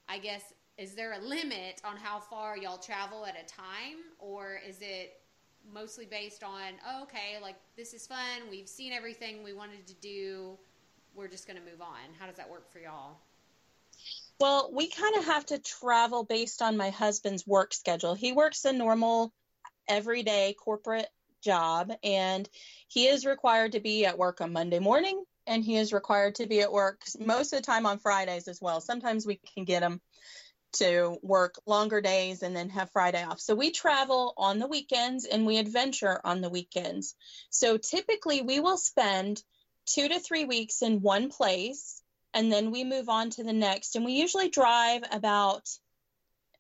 I 0.09 0.19
guess, 0.19 0.53
is 0.79 0.95
there 0.95 1.13
a 1.13 1.19
limit 1.19 1.83
on 1.85 1.97
how 1.97 2.21
far 2.21 2.57
y'all 2.57 2.79
travel 2.79 3.27
at 3.27 3.35
a 3.35 3.45
time? 3.45 3.99
Or 4.21 4.61
is 4.67 4.79
it 4.81 5.21
mostly 5.71 6.07
based 6.07 6.43
on 6.43 6.75
oh, 6.89 7.03
okay 7.03 7.37
like 7.43 7.57
this 7.77 7.93
is 7.93 8.07
fun 8.07 8.17
we've 8.51 8.69
seen 8.69 8.91
everything 8.91 9.43
we 9.43 9.53
wanted 9.53 9.87
to 9.87 9.93
do 9.95 10.57
we're 11.15 11.29
just 11.29 11.47
going 11.47 11.59
to 11.59 11.71
move 11.71 11.83
on? 11.83 12.15
How 12.19 12.27
does 12.27 12.37
that 12.37 12.49
work 12.49 12.73
for 12.73 12.79
y'all? 12.79 13.19
Well 14.41 14.71
we 14.73 14.89
kind 14.89 15.17
of 15.17 15.25
have 15.27 15.45
to 15.47 15.59
travel 15.59 16.25
based 16.25 16.63
on 16.63 16.77
my 16.77 16.91
husband's 16.91 17.47
work 17.47 17.75
schedule. 17.75 18.15
He 18.15 18.33
works 18.33 18.65
a 18.65 18.73
normal 18.73 19.33
everyday 19.89 20.55
corporate 20.55 21.09
job 21.43 21.93
and 22.03 22.49
he 22.87 23.07
is 23.07 23.27
required 23.27 23.73
to 23.73 23.81
be 23.81 24.07
at 24.07 24.19
work 24.19 24.41
on 24.41 24.53
monday 24.53 24.81
morning 24.81 25.23
and 25.47 25.63
he 25.65 25.77
is 25.77 25.93
required 25.93 26.35
to 26.35 26.47
be 26.47 26.61
at 26.61 26.73
work 26.73 27.03
most 27.19 27.53
of 27.53 27.59
the 27.59 27.65
time 27.65 27.87
on 27.87 27.99
fridays 27.99 28.49
as 28.49 28.61
well. 28.61 28.81
Sometimes 28.81 29.27
we 29.27 29.41
can 29.55 29.65
get 29.65 29.83
him 29.83 30.01
to 30.75 31.17
work 31.23 31.55
longer 31.67 32.01
days 32.01 32.43
and 32.43 32.55
then 32.55 32.69
have 32.71 32.91
Friday 32.91 33.25
off. 33.25 33.41
So 33.41 33.55
we 33.55 33.71
travel 33.71 34.35
on 34.37 34.59
the 34.59 34.67
weekends 34.67 35.25
and 35.25 35.47
we 35.47 35.59
adventure 35.59 36.21
on 36.25 36.41
the 36.41 36.51
weekends. 36.51 37.15
So 37.51 37.77
typically 37.77 38.43
we 38.43 38.61
will 38.61 38.77
spend 38.77 39.43
two 39.87 40.09
to 40.09 40.21
three 40.21 40.45
weeks 40.45 40.83
in 40.83 41.01
one 41.01 41.31
place 41.31 42.03
and 42.35 42.53
then 42.53 42.71
we 42.71 42.85
move 42.85 43.09
on 43.09 43.31
to 43.31 43.45
the 43.45 43.53
next. 43.53 43.97
And 43.97 44.05
we 44.05 44.13
usually 44.13 44.51
drive 44.51 45.03
about 45.11 45.69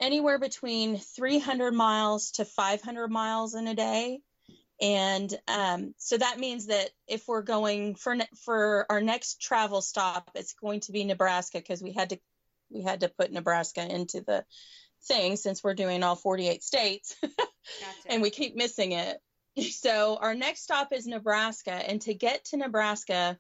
anywhere 0.01 0.39
between 0.39 0.99
300 0.99 1.73
miles 1.75 2.33
to 2.33 2.45
500 2.45 3.09
miles 3.09 3.55
in 3.55 3.69
a 3.69 3.75
day. 3.75 4.21
And 4.81 5.37
um, 5.49 5.95
so 5.99 6.17
that 6.17 6.39
means 6.39 6.67
that 6.67 6.91
if 7.09 7.27
we're 7.27 7.43
going 7.43 7.97
for 7.97 8.17
for 8.45 8.87
our 8.89 9.01
next 9.01 9.43
travel 9.43 9.83
stop, 9.83 10.31
it's 10.37 10.55
going 10.55 10.81
to 10.81 10.93
be 10.93 11.03
Nebraska 11.03 11.59
because 11.59 11.83
we 11.83 11.93
had 11.93 12.11
to 12.11 12.21
we 12.71 12.83
had 12.83 13.01
to 13.01 13.09
put 13.09 13.33
Nebraska 13.33 13.87
into 13.87 14.21
the 14.21 14.45
thing 15.05 15.37
since 15.37 15.63
we're 15.63 15.75
doing 15.75 16.03
all 16.03 16.17
48 16.17 16.63
states 16.63 17.17
gotcha. 17.23 17.35
and 18.07 18.23
we 18.23 18.31
keep 18.31 18.57
missing 18.57 18.93
it. 18.93 19.19
So 19.73 20.17
our 20.21 20.37
next 20.37 20.63
stop 20.63 20.93
is 20.93 21.05
Nebraska. 21.05 21.73
And 21.73 22.01
to 22.03 22.15
get 22.15 22.45
to 22.47 22.57
Nebraska, 22.57 23.37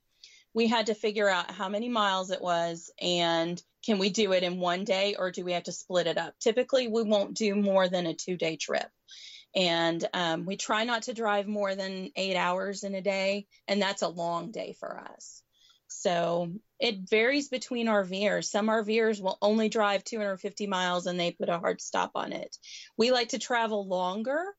we 0.52 0.66
had 0.66 0.86
to 0.86 0.94
figure 0.94 1.28
out 1.28 1.52
how 1.52 1.68
many 1.68 1.88
miles 1.88 2.32
it 2.32 2.42
was 2.42 2.90
and 3.00 3.62
can 3.84 3.98
we 3.98 4.10
do 4.10 4.32
it 4.32 4.42
in 4.42 4.58
one 4.58 4.82
day 4.82 5.14
or 5.16 5.30
do 5.30 5.44
we 5.44 5.52
have 5.52 5.62
to 5.64 5.72
split 5.72 6.08
it 6.08 6.18
up? 6.18 6.34
Typically, 6.40 6.88
we 6.88 7.04
won't 7.04 7.34
do 7.34 7.54
more 7.54 7.88
than 7.88 8.06
a 8.06 8.14
two 8.14 8.36
day 8.36 8.56
trip. 8.56 8.88
And 9.54 10.04
um, 10.12 10.44
we 10.44 10.56
try 10.56 10.84
not 10.84 11.02
to 11.02 11.14
drive 11.14 11.46
more 11.46 11.74
than 11.74 12.10
eight 12.16 12.36
hours 12.36 12.84
in 12.84 12.94
a 12.94 13.00
day. 13.00 13.46
And 13.66 13.80
that's 13.80 14.02
a 14.02 14.08
long 14.08 14.50
day 14.50 14.74
for 14.78 14.98
us. 14.98 15.42
So 15.88 16.52
it 16.78 17.00
varies 17.08 17.48
between 17.48 17.86
RVers. 17.86 18.44
Some 18.44 18.68
RVers 18.68 19.20
will 19.20 19.38
only 19.42 19.68
drive 19.68 20.04
250 20.04 20.66
miles 20.66 21.06
and 21.06 21.18
they 21.18 21.32
put 21.32 21.48
a 21.48 21.58
hard 21.58 21.80
stop 21.80 22.12
on 22.14 22.32
it. 22.32 22.56
We 22.96 23.10
like 23.10 23.30
to 23.30 23.38
travel 23.38 23.86
longer 23.86 24.54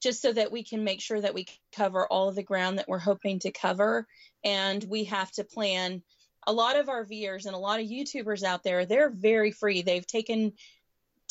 just 0.00 0.22
so 0.22 0.32
that 0.32 0.50
we 0.50 0.64
can 0.64 0.82
make 0.84 1.00
sure 1.00 1.20
that 1.20 1.34
we 1.34 1.46
cover 1.72 2.06
all 2.06 2.28
of 2.28 2.34
the 2.34 2.42
ground 2.42 2.78
that 2.78 2.88
we're 2.88 2.98
hoping 2.98 3.40
to 3.40 3.52
cover. 3.52 4.06
And 4.44 4.82
we 4.84 5.04
have 5.04 5.30
to 5.32 5.44
plan. 5.44 6.02
A 6.46 6.52
lot 6.52 6.76
of 6.76 6.86
RVers 6.86 7.46
and 7.46 7.54
a 7.54 7.58
lot 7.58 7.78
of 7.78 7.86
YouTubers 7.86 8.42
out 8.42 8.64
there, 8.64 8.84
they're 8.84 9.10
very 9.10 9.52
free. 9.52 9.82
They've 9.82 10.06
taken 10.06 10.54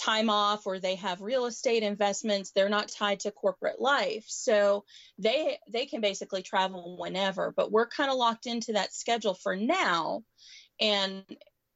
time 0.01 0.29
off 0.29 0.65
or 0.65 0.79
they 0.79 0.95
have 0.95 1.21
real 1.21 1.45
estate 1.45 1.83
investments 1.83 2.51
they're 2.51 2.69
not 2.69 2.89
tied 2.89 3.19
to 3.19 3.31
corporate 3.31 3.79
life 3.79 4.25
so 4.27 4.83
they 5.19 5.57
they 5.71 5.85
can 5.85 6.01
basically 6.01 6.41
travel 6.41 6.97
whenever 6.97 7.53
but 7.55 7.71
we're 7.71 7.87
kind 7.87 8.09
of 8.09 8.17
locked 8.17 8.47
into 8.47 8.73
that 8.73 8.93
schedule 8.93 9.35
for 9.35 9.55
now 9.55 10.23
and 10.79 11.23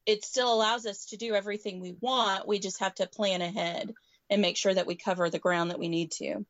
it 0.06 0.24
still 0.24 0.52
allows 0.52 0.86
us 0.86 1.06
to 1.06 1.16
do 1.16 1.34
everything 1.34 1.80
we 1.80 1.94
want 2.00 2.48
we 2.48 2.58
just 2.58 2.80
have 2.80 2.94
to 2.94 3.06
plan 3.06 3.42
ahead 3.42 3.92
and 4.28 4.42
make 4.42 4.56
sure 4.56 4.74
that 4.74 4.86
we 4.86 4.96
cover 4.96 5.30
the 5.30 5.38
ground 5.38 5.70
that 5.70 5.78
we 5.78 5.88
need 5.88 6.10
to 6.10 6.44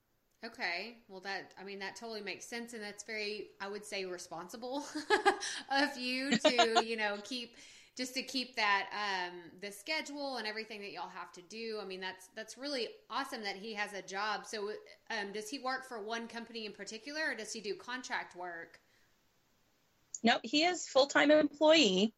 Okay. 0.44 0.98
Well, 1.08 1.20
that, 1.20 1.54
I 1.60 1.64
mean, 1.64 1.80
that 1.80 1.96
totally 1.96 2.20
makes 2.20 2.44
sense. 2.44 2.72
And 2.72 2.82
that's 2.82 3.02
very, 3.04 3.48
I 3.60 3.68
would 3.68 3.84
say, 3.84 4.04
responsible 4.04 4.84
of 5.70 5.96
you 5.96 6.36
to, 6.38 6.80
you 6.84 6.96
know, 6.96 7.16
keep 7.24 7.56
just 7.96 8.12
to 8.14 8.22
keep 8.22 8.54
that 8.56 8.88
um, 8.92 9.32
the 9.61 9.72
schedule 9.72 10.37
and 10.37 10.46
everything 10.46 10.80
that 10.80 10.92
y'all 10.92 11.09
have 11.09 11.32
to 11.32 11.42
do. 11.42 11.78
I 11.82 11.87
mean, 11.87 12.00
that's 12.00 12.28
that's 12.37 12.59
really 12.59 12.88
awesome 13.11 13.42
that 13.42 13.56
he 13.56 13.72
has 13.74 13.94
a 13.94 14.02
job. 14.02 14.46
So, 14.46 14.70
um, 15.11 15.32
does 15.32 15.48
he 15.48 15.59
work 15.59 15.88
for 15.88 16.02
one 16.02 16.28
company 16.28 16.66
in 16.66 16.72
particular, 16.72 17.30
or 17.30 17.35
does 17.35 17.52
he 17.52 17.61
do 17.61 17.74
contract 17.74 18.37
work? 18.37 18.80
No, 20.22 20.38
he 20.42 20.64
is 20.64 20.88
full 20.88 21.06
time 21.06 21.30
employee, 21.30 22.12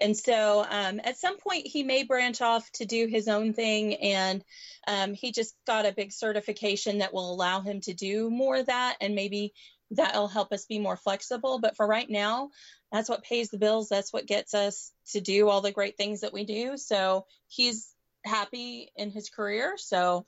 and 0.00 0.16
so 0.16 0.66
um, 0.68 1.00
at 1.04 1.16
some 1.16 1.38
point 1.38 1.66
he 1.66 1.82
may 1.82 2.02
branch 2.02 2.42
off 2.42 2.70
to 2.72 2.84
do 2.84 3.06
his 3.06 3.28
own 3.28 3.54
thing. 3.54 3.94
And 3.94 4.44
um, 4.86 5.14
he 5.14 5.32
just 5.32 5.54
got 5.66 5.86
a 5.86 5.92
big 5.92 6.12
certification 6.12 6.98
that 6.98 7.14
will 7.14 7.32
allow 7.32 7.60
him 7.60 7.80
to 7.82 7.94
do 7.94 8.28
more 8.30 8.56
of 8.56 8.66
that, 8.66 8.96
and 9.00 9.14
maybe 9.14 9.54
that'll 9.92 10.28
help 10.28 10.52
us 10.52 10.64
be 10.64 10.78
more 10.78 10.96
flexible. 10.96 11.58
But 11.58 11.76
for 11.76 11.86
right 11.86 12.08
now, 12.08 12.50
that's 12.90 13.08
what 13.08 13.24
pays 13.24 13.50
the 13.50 13.58
bills. 13.58 13.88
That's 13.88 14.12
what 14.12 14.26
gets 14.26 14.54
us 14.54 14.92
to 15.12 15.20
do 15.20 15.48
all 15.48 15.60
the 15.60 15.72
great 15.72 15.96
things 15.96 16.20
that 16.20 16.32
we 16.32 16.44
do. 16.44 16.76
So 16.76 17.26
he's 17.48 17.92
happy 18.24 18.90
in 18.96 19.10
his 19.10 19.28
career. 19.28 19.74
So 19.76 20.26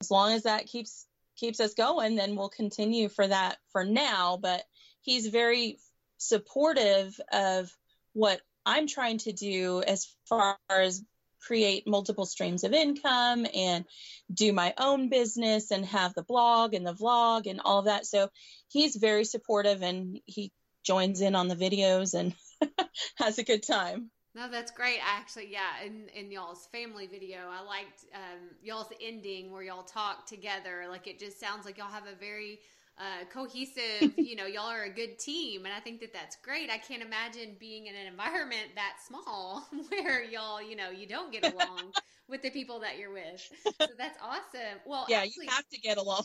as 0.00 0.10
long 0.10 0.32
as 0.32 0.44
that 0.44 0.66
keeps 0.66 1.06
keeps 1.36 1.60
us 1.60 1.74
going, 1.74 2.14
then 2.14 2.36
we'll 2.36 2.48
continue 2.48 3.08
for 3.08 3.26
that 3.26 3.58
for 3.72 3.84
now. 3.84 4.38
But 4.40 4.62
he's 5.00 5.26
very 5.26 5.78
supportive 6.18 7.18
of 7.32 7.70
what 8.12 8.40
I'm 8.64 8.86
trying 8.86 9.18
to 9.18 9.32
do 9.32 9.82
as 9.82 10.06
far 10.28 10.56
as 10.70 11.02
create 11.46 11.86
multiple 11.86 12.26
streams 12.26 12.64
of 12.64 12.72
income 12.72 13.46
and 13.54 13.84
do 14.32 14.52
my 14.52 14.74
own 14.78 15.08
business 15.08 15.70
and 15.70 15.84
have 15.84 16.14
the 16.14 16.22
blog 16.22 16.74
and 16.74 16.86
the 16.86 16.94
vlog 16.94 17.48
and 17.48 17.60
all 17.64 17.82
that. 17.82 18.06
So 18.06 18.28
he's 18.68 18.96
very 18.96 19.24
supportive 19.24 19.82
and 19.82 20.20
he 20.26 20.52
joins 20.84 21.20
in 21.20 21.34
on 21.34 21.48
the 21.48 21.56
videos 21.56 22.14
and 22.14 22.34
has 23.16 23.38
a 23.38 23.44
good 23.44 23.62
time. 23.62 24.10
No, 24.34 24.50
that's 24.50 24.72
great. 24.72 24.98
Actually, 25.00 25.52
yeah, 25.52 25.84
in 25.86 26.08
in 26.08 26.32
y'all's 26.32 26.66
family 26.72 27.06
video, 27.06 27.38
I 27.50 27.64
liked 27.64 28.04
um, 28.12 28.48
y'all's 28.62 28.92
ending 29.00 29.52
where 29.52 29.62
y'all 29.62 29.84
talk 29.84 30.26
together. 30.26 30.86
Like 30.90 31.06
it 31.06 31.20
just 31.20 31.38
sounds 31.38 31.64
like 31.64 31.78
y'all 31.78 31.86
have 31.86 32.08
a 32.12 32.18
very 32.18 32.58
uh, 32.98 33.24
cohesive. 33.32 34.14
you 34.16 34.36
know, 34.36 34.46
y'all 34.46 34.70
are 34.70 34.84
a 34.84 34.90
good 34.90 35.18
team, 35.18 35.64
and 35.64 35.74
I 35.74 35.80
think 35.80 36.00
that 36.00 36.12
that's 36.12 36.36
great. 36.36 36.70
I 36.70 36.78
can't 36.78 37.02
imagine 37.02 37.56
being 37.58 37.86
in 37.86 37.94
an 37.94 38.06
environment 38.06 38.70
that 38.74 38.96
small 39.06 39.66
where 39.88 40.22
y'all, 40.22 40.62
you 40.62 40.76
know, 40.76 40.90
you 40.90 41.06
don't 41.06 41.32
get 41.32 41.52
along 41.52 41.92
with 42.28 42.42
the 42.42 42.50
people 42.50 42.80
that 42.80 42.98
you're 42.98 43.12
with. 43.12 43.50
So 43.80 43.88
that's 43.98 44.18
awesome. 44.22 44.78
Well, 44.86 45.06
yeah, 45.08 45.18
actually, 45.18 45.46
you 45.46 45.50
have 45.50 45.68
to 45.68 45.80
get 45.80 45.98
along. 45.98 46.24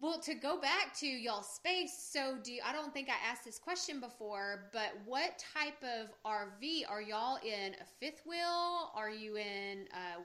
well, 0.00 0.20
to 0.20 0.34
go 0.34 0.60
back 0.60 0.96
to 1.00 1.06
y'all 1.06 1.42
space, 1.42 2.08
so 2.12 2.36
do 2.42 2.52
you, 2.52 2.60
I 2.64 2.72
don't 2.72 2.92
think 2.92 3.08
I 3.08 3.30
asked 3.30 3.44
this 3.44 3.58
question 3.58 4.00
before, 4.00 4.68
but 4.72 4.92
what 5.04 5.42
type 5.54 5.82
of 5.82 6.08
RV 6.24 6.82
are 6.88 7.02
y'all 7.02 7.38
in? 7.44 7.74
A 7.74 7.84
fifth 8.00 8.22
wheel? 8.26 8.90
Are 8.94 9.10
you 9.10 9.36
in? 9.36 9.86
Uh, 9.92 10.20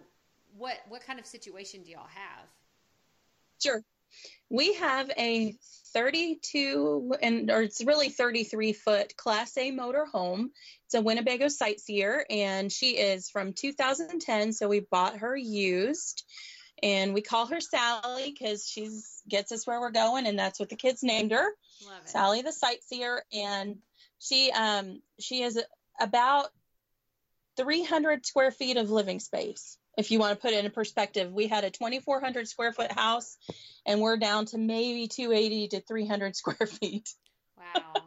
what 0.58 0.78
what 0.90 1.06
kind 1.06 1.20
of 1.20 1.26
situation 1.26 1.84
do 1.84 1.92
y'all 1.92 2.08
have? 2.08 2.48
Sure. 3.62 3.84
We 4.50 4.74
have 4.76 5.10
a 5.18 5.56
32 5.94 7.16
and 7.22 7.50
or 7.50 7.64
it's 7.64 7.84
really 7.84 8.10
33 8.10 8.74
foot 8.74 9.18
class 9.18 9.58
A 9.58 9.72
motor 9.72 10.06
home. 10.06 10.52
It's 10.86 10.94
a 10.94 11.02
Winnebago 11.02 11.48
sightseer 11.48 12.26
and 12.30 12.72
she 12.72 12.98
is 12.98 13.30
from 13.30 13.54
2010 13.54 14.54
so 14.54 14.68
we 14.68 14.80
bought 14.80 15.18
her 15.18 15.36
used 15.36 16.24
and 16.84 17.14
we 17.14 17.22
call 17.22 17.48
her 17.48 17.60
Sally 17.60 18.34
cuz 18.34 18.68
she's 18.68 19.22
gets 19.28 19.52
us 19.52 19.66
where 19.66 19.82
we're 19.82 19.92
going 19.92 20.28
and 20.28 20.38
that's 20.38 20.60
what 20.60 20.70
the 20.70 20.76
kids 20.76 21.04
named 21.04 21.32
her. 21.32 21.50
Sally 22.06 22.42
the 22.42 22.54
sightseer 22.54 23.24
and 23.32 23.82
she 24.20 24.52
um 24.52 25.02
she 25.20 25.42
is 25.42 25.60
about 26.00 26.52
300 27.58 28.26
square 28.26 28.52
feet 28.52 28.78
of 28.78 28.92
living 28.92 29.20
space 29.20 29.78
if 29.98 30.12
you 30.12 30.20
want 30.20 30.38
to 30.38 30.42
put 30.42 30.54
it 30.54 30.64
in 30.64 30.72
perspective, 30.72 31.34
we 31.34 31.48
had 31.48 31.64
a 31.64 31.72
2,400 31.72 32.48
square 32.48 32.72
foot 32.72 32.92
house 32.92 33.38
and 33.86 34.00
we're 34.00 34.18
down 34.18 34.46
to 34.46 34.58
maybe 34.58 35.08
280 35.08 35.70
to 35.70 35.82
300 35.82 36.36
square 36.36 36.68
feet. 36.68 37.14
Wow. 37.58 38.04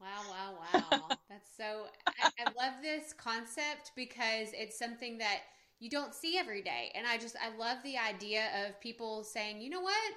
Wow, 0.00 0.24
wow, 0.30 0.54
wow. 0.60 1.16
That's 1.28 1.50
so, 1.56 1.86
I, 2.06 2.30
I 2.40 2.64
love 2.64 2.74
this 2.82 3.12
concept 3.12 3.92
because 3.96 4.48
it's 4.52 4.78
something 4.78 5.18
that 5.18 5.40
you 5.80 5.90
don't 5.90 6.14
see 6.14 6.38
every 6.38 6.62
day. 6.62 6.92
And 6.94 7.06
I 7.06 7.18
just, 7.18 7.36
I 7.36 7.56
love 7.56 7.78
the 7.84 7.98
idea 7.98 8.48
of 8.66 8.80
people 8.80 9.24
saying, 9.24 9.60
you 9.60 9.70
know 9.70 9.80
what? 9.80 10.12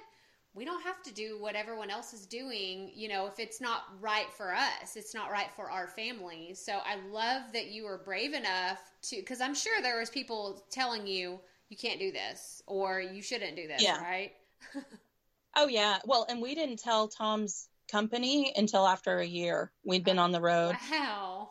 we 0.56 0.64
don't 0.64 0.82
have 0.82 1.02
to 1.02 1.12
do 1.12 1.36
what 1.38 1.54
everyone 1.54 1.90
else 1.90 2.14
is 2.14 2.24
doing, 2.24 2.90
you 2.94 3.08
know, 3.08 3.26
if 3.26 3.38
it's 3.38 3.60
not 3.60 3.82
right 4.00 4.32
for 4.32 4.54
us, 4.54 4.96
it's 4.96 5.14
not 5.14 5.30
right 5.30 5.52
for 5.54 5.70
our 5.70 5.86
family. 5.86 6.54
So 6.54 6.72
I 6.72 6.96
love 7.12 7.52
that 7.52 7.66
you 7.66 7.84
were 7.84 7.98
brave 7.98 8.32
enough 8.32 8.80
to 9.10 9.22
cuz 9.22 9.40
I'm 9.40 9.54
sure 9.54 9.82
there 9.82 9.98
was 9.98 10.10
people 10.10 10.64
telling 10.70 11.06
you 11.06 11.40
you 11.68 11.76
can't 11.76 11.98
do 11.98 12.12
this 12.12 12.62
or 12.66 13.00
you 13.00 13.22
shouldn't 13.22 13.56
do 13.56 13.66
this, 13.66 13.82
yeah. 13.82 14.02
right? 14.02 14.32
oh 15.56 15.68
yeah. 15.68 15.98
Well, 16.04 16.26
and 16.28 16.40
we 16.40 16.54
didn't 16.54 16.78
tell 16.78 17.08
Tom's 17.08 17.68
company 17.90 18.52
until 18.56 18.86
after 18.86 19.18
a 19.18 19.26
year. 19.26 19.72
We'd 19.84 20.04
been 20.04 20.18
on 20.18 20.32
the 20.32 20.40
road. 20.40 20.76
Wow. 20.90 21.50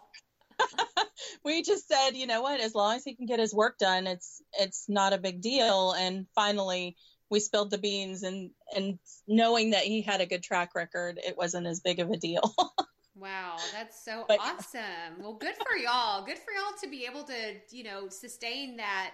we 1.43 1.61
just 1.63 1.87
said, 1.87 2.11
you 2.11 2.27
know 2.27 2.41
what, 2.41 2.61
as 2.61 2.73
long 2.73 2.95
as 2.95 3.03
he 3.03 3.15
can 3.15 3.25
get 3.25 3.39
his 3.39 3.53
work 3.53 3.77
done, 3.77 4.07
it's 4.07 4.41
it's 4.53 4.85
not 4.87 5.13
a 5.13 5.17
big 5.17 5.41
deal 5.41 5.91
and 5.93 6.27
finally 6.33 6.95
we 7.29 7.39
spilled 7.39 7.71
the 7.71 7.77
beans 7.77 8.23
and 8.23 8.51
and 8.75 8.99
knowing 9.27 9.71
that 9.71 9.83
he 9.83 10.01
had 10.01 10.21
a 10.21 10.25
good 10.25 10.43
track 10.43 10.75
record 10.75 11.19
it 11.23 11.37
wasn't 11.37 11.67
as 11.67 11.79
big 11.79 11.99
of 11.99 12.09
a 12.09 12.17
deal 12.17 12.53
wow 13.15 13.55
that's 13.71 14.03
so 14.03 14.25
but, 14.27 14.39
awesome. 14.39 15.19
Well 15.19 15.33
good 15.33 15.55
for 15.55 15.77
y'all. 15.77 16.25
Good 16.25 16.37
for 16.37 16.51
y'all 16.51 16.77
to 16.81 16.89
be 16.89 17.05
able 17.05 17.23
to 17.23 17.55
you 17.71 17.83
know 17.83 18.09
sustain 18.09 18.77
that 18.77 19.11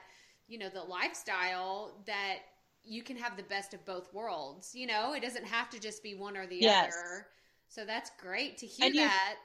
you 0.48 0.58
know 0.58 0.70
the 0.70 0.82
lifestyle 0.82 1.94
that 2.08 2.40
you 2.84 3.04
can 3.04 3.16
have 3.16 3.38
the 3.38 3.44
best 3.44 3.74
of 3.74 3.86
both 3.86 4.12
worlds 4.14 4.72
you 4.74 4.88
know? 4.88 5.14
It 5.14 5.22
doesn't 5.22 5.46
have 5.46 5.70
to 5.70 5.80
just 5.80 6.04
be 6.04 6.16
one 6.16 6.36
or 6.36 6.48
the 6.48 6.58
yes. 6.58 6.94
other. 6.94 7.28
So 7.70 7.86
that's 7.86 8.12
great 8.20 8.58
to 8.58 8.66
hear 8.66 8.92
that 8.94 9.36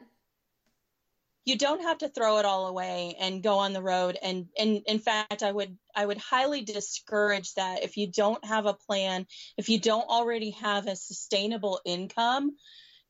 you, 1.45 1.53
you 1.53 1.59
don't 1.59 1.83
have 1.83 1.99
to 1.99 2.09
throw 2.09 2.38
it 2.38 2.45
all 2.45 2.66
away 2.66 3.14
and 3.21 3.42
go 3.42 3.59
on 3.59 3.73
the 3.73 3.83
road. 3.83 4.19
And, 4.21 4.47
and 4.59 4.83
in 4.87 4.99
fact 4.99 5.42
i 5.42 5.53
would 5.53 5.77
i 5.95 6.05
would 6.05 6.19
highly 6.19 6.62
discourage 6.62 7.55
that 7.55 7.85
if 7.85 7.97
you 7.97 8.07
don't 8.07 8.45
have 8.45 8.66
a 8.66 8.75
plan 8.75 9.27
if 9.57 9.69
you 9.69 9.79
don't 9.79 10.09
already 10.09 10.51
have 10.51 10.87
a 10.87 10.97
sustainable 10.97 11.81
income 11.85 12.57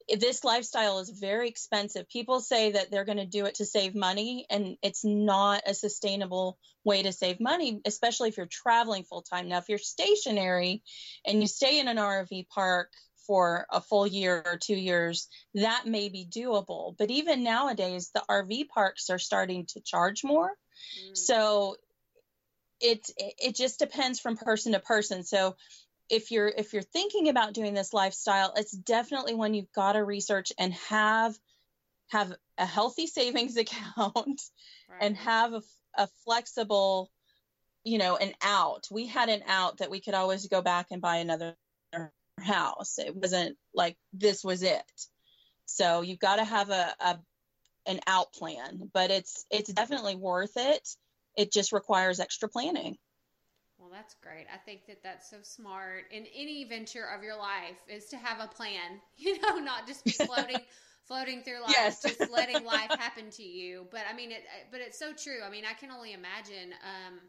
this 0.08 0.44
lifestyle 0.44 1.00
is 1.00 1.10
very 1.10 1.48
expensive 1.48 2.08
people 2.08 2.40
say 2.40 2.72
that 2.72 2.90
they're 2.90 3.04
going 3.04 3.18
to 3.18 3.26
do 3.26 3.46
it 3.46 3.56
to 3.56 3.64
save 3.64 3.94
money 3.94 4.46
and 4.50 4.76
it's 4.82 5.04
not 5.04 5.62
a 5.66 5.74
sustainable 5.74 6.58
way 6.84 7.02
to 7.02 7.12
save 7.12 7.40
money 7.40 7.80
especially 7.84 8.28
if 8.28 8.36
you're 8.36 8.46
traveling 8.46 9.02
full 9.02 9.22
time 9.22 9.48
now 9.48 9.58
if 9.58 9.68
you're 9.68 9.78
stationary 9.78 10.82
and 11.26 11.40
you 11.40 11.48
stay 11.48 11.80
in 11.80 11.88
an 11.88 11.96
rv 11.96 12.48
park 12.48 12.92
for 13.26 13.66
a 13.70 13.80
full 13.80 14.06
year 14.06 14.42
or 14.46 14.56
two 14.56 14.76
years, 14.76 15.28
that 15.54 15.86
may 15.86 16.08
be 16.08 16.26
doable. 16.26 16.96
But 16.96 17.10
even 17.10 17.42
nowadays, 17.42 18.10
the 18.14 18.22
RV 18.28 18.68
parks 18.68 19.10
are 19.10 19.18
starting 19.18 19.66
to 19.70 19.80
charge 19.80 20.24
more. 20.24 20.50
Mm. 20.50 21.16
So 21.16 21.76
it 22.80 23.08
it 23.16 23.56
just 23.56 23.78
depends 23.78 24.20
from 24.20 24.36
person 24.36 24.72
to 24.72 24.80
person. 24.80 25.24
So 25.24 25.56
if 26.08 26.30
you're 26.30 26.48
if 26.48 26.72
you're 26.72 26.82
thinking 26.82 27.28
about 27.28 27.54
doing 27.54 27.74
this 27.74 27.92
lifestyle, 27.92 28.52
it's 28.56 28.72
definitely 28.72 29.34
one 29.34 29.54
you've 29.54 29.72
got 29.72 29.92
to 29.92 30.04
research 30.04 30.52
and 30.58 30.72
have 30.88 31.36
have 32.10 32.32
a 32.58 32.66
healthy 32.66 33.06
savings 33.06 33.56
account 33.56 34.16
right. 34.88 35.00
and 35.00 35.16
have 35.16 35.52
a, 35.52 35.62
a 35.96 36.08
flexible 36.24 37.10
you 37.84 37.98
know 37.98 38.16
an 38.16 38.32
out 38.42 38.86
we 38.90 39.06
had 39.06 39.28
an 39.28 39.42
out 39.46 39.78
that 39.78 39.90
we 39.90 40.00
could 40.00 40.14
always 40.14 40.46
go 40.48 40.60
back 40.60 40.88
and 40.90 41.00
buy 41.00 41.16
another 41.16 41.56
house. 42.38 42.98
It 42.98 43.14
wasn't 43.14 43.56
like 43.74 43.96
this 44.12 44.44
was 44.44 44.62
it. 44.62 44.84
So 45.66 46.02
you've 46.02 46.18
got 46.18 46.36
to 46.36 46.44
have 46.44 46.70
a, 46.70 46.94
a 47.00 47.18
an 47.86 48.00
out 48.06 48.32
plan, 48.32 48.90
but 48.92 49.10
it's 49.10 49.44
it's 49.50 49.72
definitely 49.72 50.16
worth 50.16 50.56
it. 50.56 50.88
It 51.36 51.52
just 51.52 51.72
requires 51.72 52.20
extra 52.20 52.48
planning. 52.48 52.96
Well, 53.86 53.94
that's 54.00 54.14
great. 54.14 54.46
I 54.52 54.56
think 54.56 54.86
that 54.88 55.02
that's 55.04 55.30
so 55.30 55.36
smart 55.42 56.06
in 56.10 56.26
any 56.34 56.64
venture 56.64 57.04
of 57.16 57.22
your 57.22 57.36
life 57.36 57.78
is 57.88 58.06
to 58.06 58.16
have 58.16 58.40
a 58.40 58.48
plan. 58.48 59.00
You 59.16 59.40
know, 59.40 59.58
not 59.58 59.86
just 59.86 60.04
be 60.04 60.10
floating 60.10 60.58
floating 61.04 61.42
through 61.42 61.62
life, 61.62 61.70
yes. 61.70 62.02
just 62.02 62.30
letting 62.32 62.64
life 62.64 62.90
happen 62.98 63.30
to 63.30 63.42
you. 63.44 63.86
But 63.92 64.02
I 64.10 64.14
mean, 64.14 64.32
it. 64.32 64.42
But 64.72 64.80
it's 64.80 64.98
so 64.98 65.12
true. 65.12 65.38
I 65.46 65.50
mean, 65.50 65.64
I 65.64 65.72
can 65.74 65.90
only 65.92 66.14
imagine 66.14 66.74
um, 66.82 67.20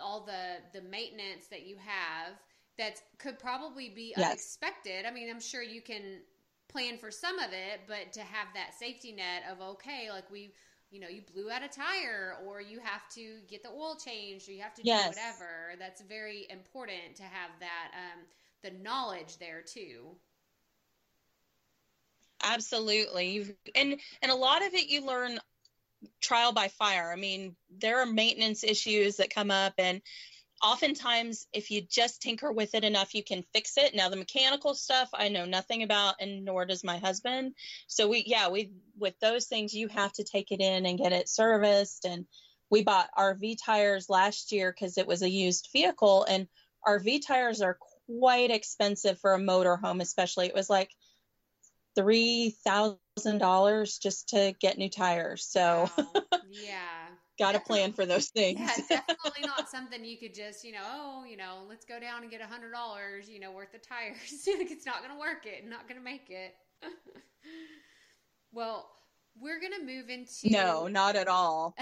all 0.00 0.24
the 0.24 0.56
the 0.72 0.86
maintenance 0.88 1.48
that 1.48 1.66
you 1.66 1.76
have 1.76 2.32
that 2.78 3.02
could 3.18 3.38
probably 3.38 3.90
be 3.90 4.14
yes. 4.16 4.26
unexpected. 4.26 5.04
I 5.04 5.10
mean, 5.10 5.28
I'm 5.28 5.40
sure 5.40 5.62
you 5.62 5.82
can 5.82 6.20
plan 6.68 6.96
for 6.98 7.10
some 7.10 7.38
of 7.38 7.52
it, 7.52 7.80
but 7.86 8.12
to 8.14 8.20
have 8.20 8.48
that 8.54 8.74
safety 8.78 9.12
net 9.12 9.42
of 9.50 9.60
okay, 9.60 10.08
like 10.10 10.30
we, 10.30 10.54
you 10.90 11.00
know, 11.00 11.08
you 11.08 11.22
blew 11.32 11.50
out 11.50 11.62
a 11.62 11.68
tire, 11.68 12.36
or 12.46 12.60
you 12.60 12.80
have 12.82 13.08
to 13.14 13.38
get 13.48 13.62
the 13.62 13.68
oil 13.70 13.96
changed, 13.96 14.48
or 14.48 14.52
you 14.52 14.62
have 14.62 14.74
to 14.74 14.82
yes. 14.84 15.04
do 15.04 15.08
whatever. 15.08 15.74
That's 15.78 16.00
very 16.02 16.46
important 16.50 17.16
to 17.16 17.22
have 17.22 17.50
that 17.60 17.90
um, 17.94 18.20
the 18.62 18.70
knowledge 18.82 19.38
there 19.38 19.62
too. 19.62 20.16
Absolutely, 22.42 23.56
and 23.74 24.00
and 24.22 24.32
a 24.32 24.34
lot 24.34 24.66
of 24.66 24.74
it 24.74 24.88
you 24.88 25.06
learn 25.06 25.38
trial 26.20 26.52
by 26.52 26.68
fire. 26.68 27.12
I 27.12 27.16
mean, 27.16 27.54
there 27.78 28.00
are 28.00 28.06
maintenance 28.06 28.64
issues 28.64 29.16
that 29.16 29.32
come 29.32 29.50
up, 29.50 29.74
and 29.78 30.00
oftentimes 30.62 31.46
if 31.52 31.70
you 31.70 31.80
just 31.80 32.20
tinker 32.20 32.52
with 32.52 32.74
it 32.74 32.84
enough 32.84 33.14
you 33.14 33.24
can 33.24 33.44
fix 33.52 33.76
it. 33.76 33.94
Now 33.94 34.08
the 34.08 34.16
mechanical 34.16 34.74
stuff 34.74 35.08
i 35.14 35.28
know 35.28 35.44
nothing 35.44 35.82
about 35.82 36.16
and 36.20 36.44
nor 36.44 36.66
does 36.66 36.84
my 36.84 36.98
husband. 36.98 37.54
So 37.86 38.08
we 38.08 38.24
yeah 38.26 38.48
we 38.48 38.72
with 38.98 39.18
those 39.20 39.46
things 39.46 39.74
you 39.74 39.88
have 39.88 40.12
to 40.14 40.24
take 40.24 40.52
it 40.52 40.60
in 40.60 40.86
and 40.86 40.98
get 40.98 41.12
it 41.12 41.28
serviced. 41.28 42.04
And 42.04 42.26
we 42.70 42.82
bought 42.82 43.10
rv 43.18 43.56
tires 43.64 44.08
last 44.08 44.52
year 44.52 44.72
because 44.72 44.98
it 44.98 45.06
was 45.06 45.22
a 45.22 45.30
used 45.30 45.68
vehicle 45.72 46.24
and 46.24 46.48
rv 46.86 47.26
tires 47.26 47.62
are 47.62 47.78
quite 48.06 48.50
expensive 48.50 49.18
for 49.18 49.34
a 49.34 49.38
motor 49.38 49.76
home 49.76 50.00
especially. 50.00 50.46
It 50.46 50.54
was 50.54 50.70
like 50.70 50.90
three 51.96 52.56
thousand 52.64 53.38
dollars 53.38 53.98
just 53.98 54.30
to 54.30 54.54
get 54.60 54.78
new 54.78 54.90
tires 54.90 55.44
so. 55.44 55.90
Wow. 55.96 56.14
yeah 56.50 57.09
got 57.40 57.56
a 57.56 57.60
plan 57.60 57.92
for 57.92 58.06
those 58.06 58.28
things. 58.28 58.60
Yeah, 58.60 59.00
definitely 59.00 59.40
not 59.46 59.68
something 59.68 60.04
you 60.04 60.18
could 60.18 60.34
just, 60.34 60.62
you 60.62 60.72
know, 60.72 60.84
oh, 60.84 61.24
you 61.28 61.36
know, 61.36 61.64
let's 61.68 61.86
go 61.86 61.98
down 61.98 62.22
and 62.22 62.30
get 62.30 62.40
a 62.42 62.46
hundred 62.46 62.70
dollars, 62.70 63.28
you 63.28 63.40
know, 63.40 63.50
worth 63.50 63.74
of 63.74 63.80
tires. 63.82 64.16
it's 64.46 64.86
not 64.86 64.98
going 64.98 65.10
to 65.10 65.18
work 65.18 65.46
it, 65.46 65.68
not 65.68 65.88
going 65.88 65.98
to 65.98 66.04
make 66.04 66.28
it. 66.28 66.54
well, 68.52 68.90
we're 69.40 69.58
going 69.58 69.72
to 69.72 69.84
move 69.84 70.10
into 70.10 70.50
no, 70.50 70.86
not 70.86 71.16
at 71.16 71.28
all. 71.28 71.74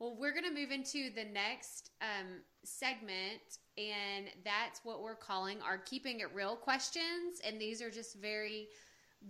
well, 0.00 0.16
we're 0.18 0.32
going 0.32 0.44
to 0.44 0.54
move 0.54 0.70
into 0.70 1.10
the 1.14 1.24
next 1.24 1.90
um, 2.00 2.40
segment, 2.64 3.58
and 3.76 4.26
that's 4.44 4.80
what 4.82 5.02
we're 5.02 5.14
calling 5.14 5.60
our 5.60 5.78
keeping 5.78 6.20
it 6.20 6.34
real 6.34 6.56
questions, 6.56 7.40
and 7.46 7.60
these 7.60 7.82
are 7.82 7.90
just 7.90 8.16
very 8.16 8.68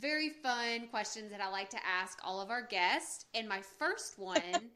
very 0.00 0.30
fun 0.42 0.88
questions 0.88 1.30
that 1.30 1.42
I 1.42 1.50
like 1.50 1.68
to 1.68 1.86
ask 1.86 2.18
all 2.24 2.40
of 2.40 2.48
our 2.48 2.66
guests. 2.66 3.26
And 3.34 3.46
my 3.46 3.60
first 3.78 4.18
one 4.18 4.70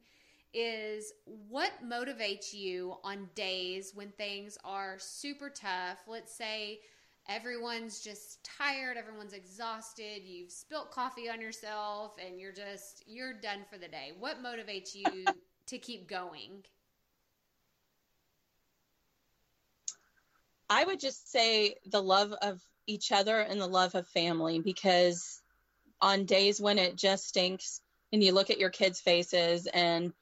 is 0.56 1.12
what 1.24 1.70
motivates 1.84 2.54
you 2.54 2.94
on 3.04 3.28
days 3.34 3.92
when 3.94 4.10
things 4.12 4.56
are 4.64 4.96
super 4.98 5.50
tough? 5.50 5.98
Let's 6.06 6.34
say 6.34 6.80
everyone's 7.28 8.00
just 8.00 8.42
tired, 8.42 8.96
everyone's 8.96 9.34
exhausted, 9.34 10.22
you've 10.24 10.50
spilt 10.50 10.90
coffee 10.90 11.28
on 11.28 11.42
yourself, 11.42 12.16
and 12.24 12.40
you're 12.40 12.52
just, 12.52 13.04
you're 13.06 13.34
done 13.34 13.66
for 13.70 13.76
the 13.76 13.86
day. 13.86 14.12
What 14.18 14.42
motivates 14.42 14.94
you 14.94 15.26
to 15.66 15.78
keep 15.78 16.08
going? 16.08 16.64
I 20.70 20.84
would 20.84 20.98
just 20.98 21.30
say 21.30 21.74
the 21.84 22.02
love 22.02 22.32
of 22.40 22.62
each 22.86 23.12
other 23.12 23.38
and 23.40 23.60
the 23.60 23.66
love 23.66 23.94
of 23.94 24.08
family 24.08 24.60
because 24.60 25.42
on 26.00 26.24
days 26.24 26.62
when 26.62 26.78
it 26.78 26.96
just 26.96 27.28
stinks 27.28 27.82
and 28.10 28.22
you 28.22 28.32
look 28.32 28.48
at 28.48 28.58
your 28.58 28.70
kids' 28.70 29.00
faces 29.00 29.66
and 29.66 30.14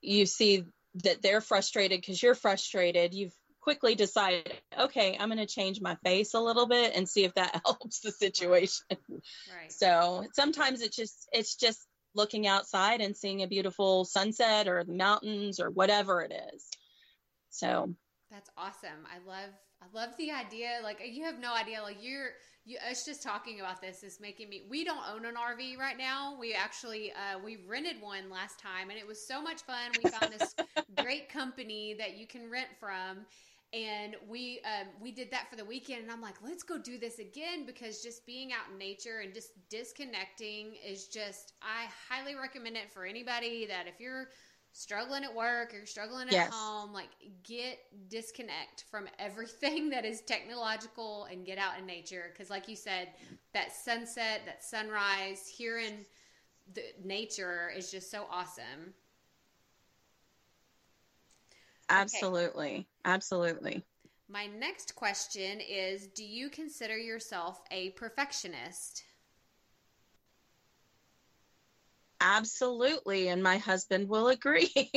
you 0.00 0.26
see 0.26 0.64
that 1.04 1.22
they're 1.22 1.40
frustrated 1.40 2.00
because 2.00 2.22
you're 2.22 2.34
frustrated, 2.34 3.14
you've 3.14 3.34
quickly 3.60 3.94
decided, 3.94 4.52
okay, 4.78 5.16
I'm 5.18 5.28
going 5.28 5.38
to 5.38 5.46
change 5.46 5.80
my 5.80 5.96
face 6.04 6.34
a 6.34 6.40
little 6.40 6.66
bit 6.66 6.92
and 6.94 7.08
see 7.08 7.24
if 7.24 7.34
that 7.34 7.60
helps 7.64 8.00
the 8.00 8.10
situation. 8.10 8.86
Right. 8.90 9.70
So 9.70 10.24
sometimes 10.32 10.80
it's 10.82 10.96
just 10.96 11.28
it's 11.32 11.56
just 11.56 11.86
looking 12.14 12.46
outside 12.46 13.00
and 13.00 13.16
seeing 13.16 13.42
a 13.42 13.46
beautiful 13.46 14.04
sunset 14.04 14.66
or 14.66 14.82
the 14.84 14.94
mountains 14.94 15.60
or 15.60 15.70
whatever 15.70 16.22
it 16.22 16.32
is. 16.54 16.66
So 17.50 17.94
that's 18.30 18.50
awesome. 18.56 19.06
I 19.06 19.18
love 19.28 19.50
I 19.82 19.86
love 19.98 20.10
the 20.18 20.32
idea. 20.32 20.80
Like 20.82 21.00
you 21.04 21.24
have 21.24 21.38
no 21.38 21.54
idea. 21.54 21.82
Like 21.82 21.98
you're 22.00 22.30
you, 22.70 22.78
us 22.88 23.04
just 23.04 23.22
talking 23.22 23.60
about 23.60 23.80
this 23.80 24.02
is 24.04 24.20
making 24.20 24.48
me. 24.48 24.62
We 24.68 24.84
don't 24.84 25.02
own 25.12 25.24
an 25.26 25.34
RV 25.34 25.76
right 25.78 25.98
now. 25.98 26.36
We 26.38 26.54
actually 26.54 27.12
uh, 27.12 27.38
we 27.44 27.58
rented 27.68 28.00
one 28.00 28.30
last 28.30 28.58
time, 28.60 28.90
and 28.90 28.98
it 28.98 29.06
was 29.06 29.24
so 29.24 29.42
much 29.42 29.62
fun. 29.62 29.90
We 30.02 30.10
found 30.10 30.32
this 30.32 30.54
great 31.02 31.28
company 31.28 31.94
that 31.98 32.16
you 32.16 32.26
can 32.26 32.48
rent 32.48 32.68
from, 32.78 33.26
and 33.72 34.14
we 34.28 34.60
um, 34.64 34.86
we 35.02 35.10
did 35.10 35.30
that 35.32 35.50
for 35.50 35.56
the 35.56 35.64
weekend. 35.64 36.02
And 36.02 36.12
I'm 36.12 36.22
like, 36.22 36.36
let's 36.44 36.62
go 36.62 36.78
do 36.78 36.98
this 36.98 37.18
again 37.18 37.66
because 37.66 38.02
just 38.02 38.24
being 38.24 38.52
out 38.52 38.70
in 38.72 38.78
nature 38.78 39.20
and 39.24 39.34
just 39.34 39.50
disconnecting 39.68 40.76
is 40.86 41.08
just. 41.08 41.54
I 41.62 41.88
highly 42.08 42.36
recommend 42.36 42.76
it 42.76 42.92
for 42.92 43.04
anybody 43.04 43.66
that 43.66 43.86
if 43.88 43.98
you're 43.98 44.28
struggling 44.72 45.24
at 45.24 45.34
work 45.34 45.74
or 45.74 45.86
struggling 45.86 46.28
at 46.28 46.34
yes. 46.34 46.52
home, 46.52 46.92
like 46.92 47.08
get 47.42 47.78
disconnect 48.08 48.84
from 48.90 49.08
everything 49.18 49.90
that 49.90 50.04
is 50.04 50.20
technological 50.22 51.26
and 51.30 51.44
get 51.44 51.58
out 51.58 51.78
in 51.78 51.86
nature. 51.86 52.30
Because, 52.32 52.50
like 52.50 52.68
you 52.68 52.76
said, 52.76 53.08
that 53.52 53.72
sunset, 53.72 54.42
that 54.46 54.62
sunrise, 54.62 55.46
hearing 55.48 56.04
the 56.74 56.82
nature 57.04 57.70
is 57.76 57.90
just 57.90 58.10
so 58.10 58.26
awesome. 58.30 58.94
Absolutely. 61.88 62.70
Okay. 62.70 62.86
Absolutely. 63.04 63.84
My 64.28 64.46
next 64.46 64.94
question 64.94 65.60
is 65.60 66.06
Do 66.06 66.24
you 66.24 66.50
consider 66.50 66.96
yourself 66.96 67.60
a 67.72 67.90
perfectionist? 67.90 69.02
Absolutely. 72.20 73.28
And 73.28 73.42
my 73.42 73.58
husband 73.58 74.08
will 74.08 74.28
agree. 74.28 74.70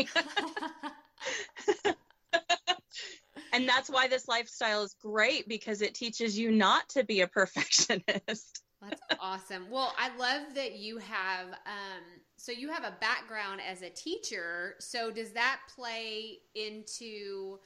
and 3.53 3.67
that's 3.67 3.89
why 3.89 4.07
this 4.07 4.27
lifestyle 4.27 4.83
is 4.83 4.95
great 5.01 5.47
because 5.47 5.81
it 5.81 5.93
teaches 5.93 6.37
you 6.37 6.51
not 6.51 6.87
to 6.89 7.03
be 7.03 7.21
a 7.21 7.27
perfectionist. 7.27 8.61
That's 8.81 9.01
awesome. 9.17 9.67
Well, 9.71 9.93
I 9.97 10.09
love 10.17 10.55
that 10.55 10.75
you 10.75 10.97
have 10.97 11.47
um 11.65 12.03
so 12.35 12.51
you 12.51 12.69
have 12.69 12.83
a 12.83 12.97
background 12.99 13.61
as 13.65 13.81
a 13.81 13.89
teacher. 13.89 14.75
So 14.79 15.09
does 15.09 15.31
that 15.31 15.61
play 15.73 16.39
into 16.53 17.59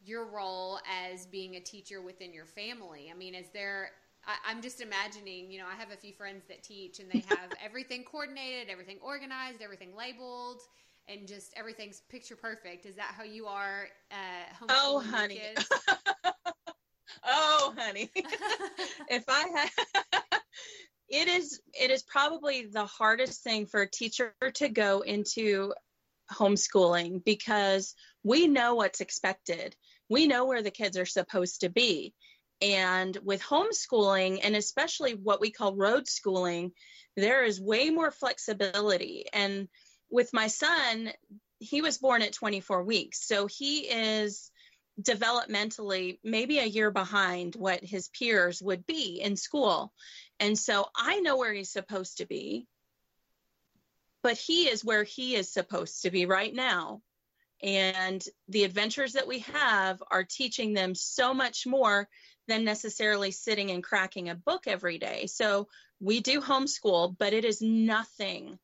your 0.00 0.30
role 0.30 0.78
as 1.10 1.26
being 1.26 1.56
a 1.56 1.60
teacher 1.60 2.00
within 2.00 2.32
your 2.32 2.46
family? 2.46 3.10
I 3.12 3.16
mean, 3.18 3.34
is 3.34 3.48
there 3.52 3.90
I, 4.26 4.50
am 4.50 4.62
just 4.62 4.80
imagining, 4.80 5.50
you 5.50 5.58
know, 5.58 5.66
I 5.70 5.78
have 5.78 5.90
a 5.90 5.96
few 5.96 6.12
friends 6.12 6.44
that 6.48 6.62
teach 6.62 7.00
and 7.00 7.10
they 7.10 7.20
have 7.20 7.50
everything 7.64 8.04
coordinated, 8.04 8.68
everything 8.70 8.98
organized, 9.02 9.62
everything 9.62 9.96
labeled, 9.96 10.60
and 11.08 11.26
just 11.26 11.52
everything's 11.56 12.02
picture 12.10 12.36
perfect. 12.36 12.86
Is 12.86 12.96
that 12.96 13.14
how 13.16 13.24
you 13.24 13.46
are 13.46 13.88
uh, 14.10 14.66
Oh, 14.68 15.00
honey. 15.00 15.40
oh, 17.24 17.74
honey. 17.78 18.10
if 19.08 19.24
I 19.28 19.46
had. 19.54 19.70
it 21.08 21.28
is 21.28 21.60
it 21.72 21.90
is 21.90 22.02
probably 22.04 22.66
the 22.66 22.86
hardest 22.86 23.42
thing 23.42 23.66
for 23.66 23.82
a 23.82 23.90
teacher 23.90 24.32
to 24.54 24.68
go 24.68 25.00
into 25.00 25.72
homeschooling 26.32 27.24
because 27.24 27.94
we 28.22 28.46
know 28.46 28.74
what's 28.74 29.00
expected. 29.00 29.74
We 30.08 30.26
know 30.26 30.44
where 30.44 30.62
the 30.62 30.70
kids 30.70 30.96
are 30.96 31.06
supposed 31.06 31.60
to 31.62 31.68
be. 31.68 32.14
And 32.62 33.16
with 33.22 33.42
homeschooling, 33.42 34.40
and 34.42 34.54
especially 34.54 35.14
what 35.14 35.40
we 35.40 35.50
call 35.50 35.74
road 35.74 36.06
schooling, 36.08 36.72
there 37.16 37.44
is 37.44 37.60
way 37.60 37.90
more 37.90 38.10
flexibility. 38.10 39.26
And 39.32 39.68
with 40.10 40.32
my 40.32 40.48
son, 40.48 41.10
he 41.58 41.82
was 41.82 41.98
born 41.98 42.22
at 42.22 42.32
24 42.32 42.82
weeks. 42.84 43.26
So 43.26 43.46
he 43.46 43.80
is 43.80 44.50
developmentally 45.00 46.18
maybe 46.22 46.58
a 46.58 46.66
year 46.66 46.90
behind 46.90 47.54
what 47.54 47.82
his 47.82 48.08
peers 48.08 48.60
would 48.62 48.86
be 48.86 49.20
in 49.20 49.36
school. 49.36 49.92
And 50.38 50.58
so 50.58 50.86
I 50.94 51.20
know 51.20 51.36
where 51.36 51.52
he's 51.52 51.70
supposed 51.70 52.18
to 52.18 52.26
be, 52.26 52.66
but 54.22 54.36
he 54.36 54.68
is 54.68 54.84
where 54.84 55.04
he 55.04 55.36
is 55.36 55.52
supposed 55.52 56.02
to 56.02 56.10
be 56.10 56.26
right 56.26 56.54
now. 56.54 57.00
And 57.62 58.24
the 58.48 58.64
adventures 58.64 59.12
that 59.12 59.26
we 59.26 59.40
have 59.40 60.02
are 60.10 60.24
teaching 60.24 60.72
them 60.72 60.94
so 60.94 61.34
much 61.34 61.66
more 61.66 62.08
than 62.48 62.64
necessarily 62.64 63.30
sitting 63.30 63.70
and 63.70 63.84
cracking 63.84 64.28
a 64.28 64.34
book 64.34 64.66
every 64.66 64.98
day. 64.98 65.26
So 65.26 65.68
we 66.00 66.20
do 66.20 66.40
homeschool, 66.40 67.16
but 67.18 67.32
it 67.32 67.44
is 67.44 67.60
nothing 67.60 68.58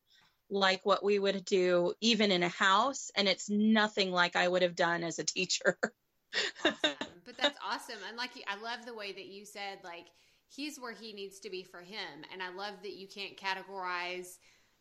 like 0.49 0.85
what 0.85 1.03
we 1.03 1.19
would 1.19 1.45
do 1.45 1.93
even 2.01 2.31
in 2.31 2.43
a 2.43 2.49
house. 2.49 3.11
And 3.15 3.27
it's 3.27 3.49
nothing 3.49 4.11
like 4.11 4.35
I 4.35 4.47
would 4.47 4.61
have 4.61 4.75
done 4.75 5.03
as 5.03 5.19
a 5.19 5.23
teacher. 5.23 5.77
awesome. 6.65 6.95
But 7.25 7.37
that's 7.37 7.57
awesome. 7.65 7.99
And 8.07 8.17
like, 8.17 8.31
I 8.47 8.61
love 8.61 8.85
the 8.85 8.95
way 8.95 9.11
that 9.11 9.27
you 9.27 9.45
said, 9.45 9.79
like, 9.83 10.07
he's 10.49 10.79
where 10.79 10.93
he 10.93 11.13
needs 11.13 11.39
to 11.39 11.49
be 11.49 11.63
for 11.63 11.81
him. 11.81 12.23
And 12.31 12.41
I 12.41 12.49
love 12.49 12.75
that 12.83 12.95
you 12.95 13.07
can't 13.07 13.37
categorize 13.37 14.37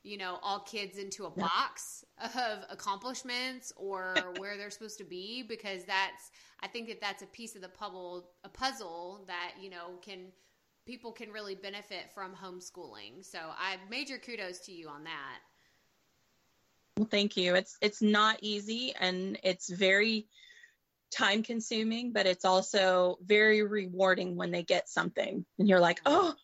you 0.06 0.16
know 0.16 0.38
all 0.42 0.60
kids 0.60 0.98
into 0.98 1.24
a 1.24 1.30
box 1.30 2.04
of 2.34 2.64
accomplishments 2.70 3.72
or 3.76 4.14
where 4.38 4.56
they're 4.56 4.70
supposed 4.70 4.98
to 4.98 5.04
be 5.04 5.42
because 5.42 5.84
that's 5.84 6.30
i 6.60 6.68
think 6.68 6.88
that 6.88 7.00
that's 7.00 7.22
a 7.22 7.26
piece 7.26 7.56
of 7.56 7.62
the 7.62 7.68
puzzle 7.68 8.30
a 8.44 8.48
puzzle 8.48 9.24
that 9.26 9.52
you 9.60 9.68
know 9.68 9.98
can 10.00 10.28
people 10.86 11.10
can 11.10 11.30
really 11.32 11.56
benefit 11.56 12.10
from 12.14 12.32
homeschooling. 12.32 13.22
So 13.24 13.38
i 13.38 13.76
major 13.90 14.18
kudos 14.18 14.60
to 14.60 14.72
you 14.72 14.88
on 14.88 15.04
that. 15.04 15.38
Well 16.96 17.08
thank 17.10 17.36
you. 17.36 17.54
It's 17.56 17.76
it's 17.82 18.00
not 18.00 18.38
easy 18.40 18.94
and 18.98 19.38
it's 19.42 19.68
very 19.68 20.28
time 21.10 21.42
consuming 21.42 22.12
but 22.12 22.26
it's 22.26 22.44
also 22.44 23.18
very 23.24 23.62
rewarding 23.62 24.36
when 24.36 24.50
they 24.50 24.62
get 24.62 24.88
something 24.88 25.44
and 25.58 25.68
you're 25.68 25.80
like 25.80 26.00
oh 26.06 26.34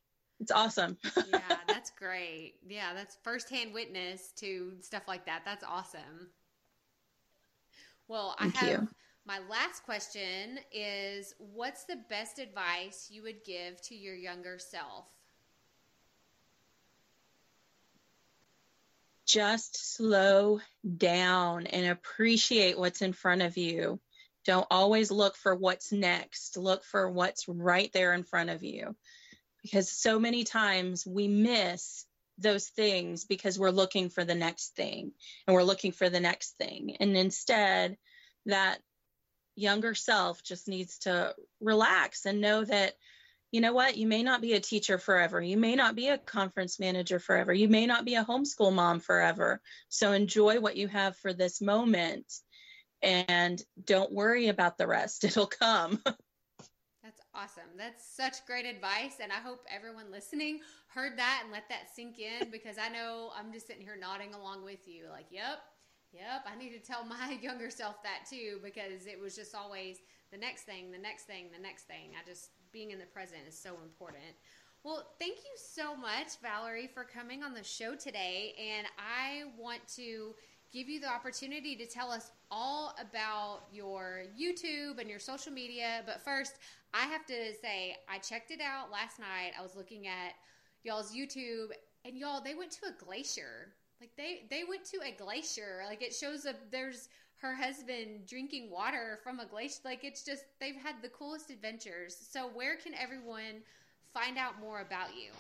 it's 0.41 0.51
awesome. 0.51 0.99
yeah, 1.33 1.41
that's 1.83 1.99
great. 1.99 2.55
Yeah, 2.69 2.95
that's 2.95 3.17
firsthand 3.25 3.75
witness 3.75 4.31
to 4.37 4.75
stuff 4.83 5.03
like 5.09 5.27
that. 5.27 5.43
That's 5.45 5.65
awesome. 5.65 6.31
Well, 8.07 8.37
Thank 8.39 8.55
I 8.55 8.59
have 8.59 8.81
you. 8.83 8.89
my 9.27 9.41
last 9.51 9.83
question 9.83 10.61
is 10.73 11.35
what's 11.39 11.85
the 11.85 11.99
best 12.09 12.39
advice 12.39 13.09
you 13.11 13.25
would 13.25 13.43
give 13.45 13.83
to 13.83 13.97
your 13.97 14.15
younger 14.15 14.61
self? 14.61 15.07
Just 19.27 19.95
slow 19.97 20.61
down 20.99 21.67
and 21.67 21.87
appreciate 21.87 22.79
what's 22.79 23.03
in 23.03 23.13
front 23.13 23.43
of 23.43 23.57
you. 23.57 23.99
Don't 24.45 24.67
always 24.71 25.11
look 25.11 25.35
for 25.35 25.57
what's 25.57 25.91
next. 25.91 26.57
Look 26.57 26.85
for 26.85 27.11
what's 27.11 27.49
right 27.49 27.91
there 27.93 28.13
in 28.13 28.23
front 28.23 28.51
of 28.51 28.63
you 28.63 28.95
because 29.63 29.91
so 29.91 30.19
many 30.19 30.45
times 30.45 31.07
we 31.07 31.29
miss 31.29 32.05
those 32.39 32.69
things 32.69 33.25
because 33.25 33.59
we're 33.59 33.71
looking 33.71 34.09
for 34.09 34.25
the 34.25 34.35
next 34.35 34.75
thing 34.75 35.13
and 35.47 35.55
we're 35.55 35.63
looking 35.63 35.93
for 35.93 36.09
the 36.09 36.21
next 36.21 36.57
thing. 36.59 36.97
And 36.99 37.17
instead, 37.17 37.97
that 38.47 38.79
younger 39.55 39.95
self 39.95 40.43
just 40.43 40.69
needs 40.69 40.99
to 41.01 41.35
relax 41.61 42.27
and 42.27 42.41
know 42.41 42.65
that, 42.65 42.95
you 43.51 43.61
know 43.61 43.73
what, 43.73 43.97
you 43.97 44.07
may 44.07 44.23
not 44.23 44.41
be 44.41 44.55
a 44.55 44.61
teacher 44.61 44.99
forever. 44.99 45.41
You 45.41 45.59
may 45.59 45.77
not 45.77 45.95
be 45.95 46.09
a 46.09 46.19
conference 46.19 46.81
manager 46.81 47.19
forever. 47.19 47.53
You 47.53 47.69
may 47.69 47.87
not 47.87 48.05
be 48.05 48.15
a 48.15 48.25
homeschool 48.25 48.73
mom 48.73 48.99
forever. 48.99 49.61
So 49.89 50.13
enjoy 50.13 50.59
what 50.59 50.77
you 50.77 50.89
have 50.89 51.17
for 51.17 51.33
this 51.33 51.61
moment 51.61 52.33
and 53.03 53.63
don't 53.85 54.13
worry 54.13 54.49
about 54.49 54.79
the 54.79 54.87
rest. 54.87 55.25
It'll 55.25 55.47
come. 55.47 56.03
Awesome. 57.35 57.73
That's 57.79 58.05
such 58.05 58.45
great 58.47 58.67
advice. 58.67 59.17
And 59.23 59.33
I 59.33 59.37
hope 59.37 59.65
everyone 59.75 60.11
listening 60.11 60.61
heard 60.89 61.17
that 61.19 61.41
and 61.43 61.53
let 61.53 61.69
that 61.71 61.89
sink 61.95 62.19
in 62.19 62.51
because 62.53 62.77
I 62.79 62.89
know 62.89 63.31
I'm 63.39 63.53
just 63.53 63.67
sitting 63.67 63.83
here 63.83 63.97
nodding 63.99 64.35
along 64.35 64.65
with 64.65 64.87
you, 64.87 65.05
like, 65.11 65.27
yep, 65.31 65.61
yep, 66.13 66.45
I 66.47 66.57
need 66.59 66.71
to 66.71 66.79
tell 66.79 67.05
my 67.05 67.39
younger 67.43 67.71
self 67.71 68.03
that 68.03 68.29
too 68.29 68.59
because 68.63 69.07
it 69.07 69.19
was 69.19 69.35
just 69.35 69.55
always 69.55 69.99
the 70.31 70.37
next 70.39 70.65
thing, 70.65 70.91
the 70.91 70.99
next 70.99 71.25
thing, 71.25 71.47
the 71.55 71.63
next 71.63 71.85
thing. 71.85 72.13
I 72.21 72.29
just 72.29 72.51
being 72.71 72.91
in 72.91 72.99
the 72.99 73.07
present 73.07 73.43
is 73.49 73.59
so 73.59 73.77
important. 73.83 74.37
Well, 74.85 75.07
thank 75.19 75.37
you 75.39 75.57
so 75.57 75.97
much, 75.97 76.39
Valerie, 76.43 76.91
for 76.93 77.05
coming 77.05 77.43
on 77.43 77.55
the 77.55 77.63
show 77.63 77.95
today. 77.95 78.55
And 78.59 78.87
I 78.99 79.45
want 79.57 79.81
to 79.97 80.35
give 80.73 80.89
you 80.89 81.01
the 81.01 81.09
opportunity 81.09 81.77
to 81.77 81.87
tell 81.87 82.11
us 82.11 82.31
all 82.51 82.95
about 83.01 83.65
your 83.73 84.25
YouTube 84.39 84.99
and 84.99 85.09
your 85.09 85.19
social 85.21 85.53
media. 85.53 86.03
But 86.05 86.25
first, 86.25 86.55
I 86.95 87.07
have 87.07 87.25
to 87.27 87.55
say, 87.61 87.97
I 88.09 88.19
checked 88.19 88.51
it 88.51 88.61
out 88.61 88.91
last 88.91 89.19
night. 89.19 89.53
I 89.59 89.63
was 89.63 89.75
looking 89.77 90.07
at 90.07 90.35
y'all's 90.85 91.15
YouTube, 91.15 91.69
and 92.05 92.17
y'all, 92.17 92.43
they 92.43 92.55
went 92.55 92.71
to 92.73 92.89
a 92.89 93.05
glacier. 93.05 93.73
Like 94.01 94.11
they 94.17 94.47
they 94.51 94.65
went 94.69 94.85
to 94.87 94.99
a 95.07 95.13
glacier. 95.17 95.83
Like 95.87 96.03
it 96.03 96.13
shows 96.13 96.45
up 96.45 96.57
there's 96.73 97.09
her 97.37 97.55
husband 97.55 98.27
drinking 98.27 98.69
water 98.69 99.21
from 99.23 99.39
a 99.39 99.47
glacier. 99.47 99.81
Like 99.85 100.03
it's 100.03 100.25
just 100.25 100.45
they've 100.61 100.75
had 100.75 100.97
the 101.03 101.09
coolest 101.09 101.51
adventures. 101.51 102.17
So 102.31 102.49
where 102.53 102.77
can 102.77 102.95
everyone 102.95 103.63
find 104.13 104.37
out 104.39 104.61
more 104.61 104.81
about 104.81 105.15
you? 105.15 105.31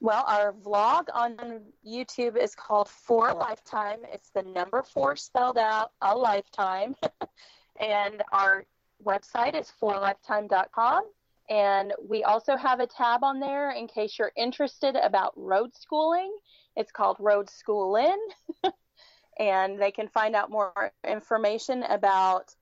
Well, 0.00 0.24
our 0.28 0.52
vlog 0.52 1.06
on 1.12 1.60
YouTube 1.84 2.36
is 2.36 2.54
called 2.54 2.88
Four 2.88 3.30
a 3.30 3.34
Lifetime. 3.34 3.98
It's 4.12 4.30
the 4.30 4.44
number 4.44 4.84
four 4.84 5.16
spelled 5.16 5.58
out, 5.58 5.90
a 6.02 6.16
lifetime. 6.16 6.94
and 7.80 8.22
our 8.30 8.64
website 9.04 9.58
is 9.58 9.72
forlifetime.com. 9.80 11.04
And 11.50 11.94
we 12.06 12.24
also 12.24 12.56
have 12.56 12.80
a 12.80 12.86
tab 12.86 13.24
on 13.24 13.40
there 13.40 13.70
in 13.70 13.86
case 13.88 14.18
you're 14.18 14.32
interested 14.36 14.96
about 14.96 15.32
road 15.36 15.70
schooling. 15.74 16.30
It's 16.76 16.92
called 16.92 17.16
Road 17.18 17.48
Schoolin. 17.48 18.18
and 19.38 19.80
they 19.80 19.90
can 19.90 20.08
find 20.08 20.36
out 20.36 20.50
more 20.50 20.92
information 21.06 21.84
about 21.84 22.54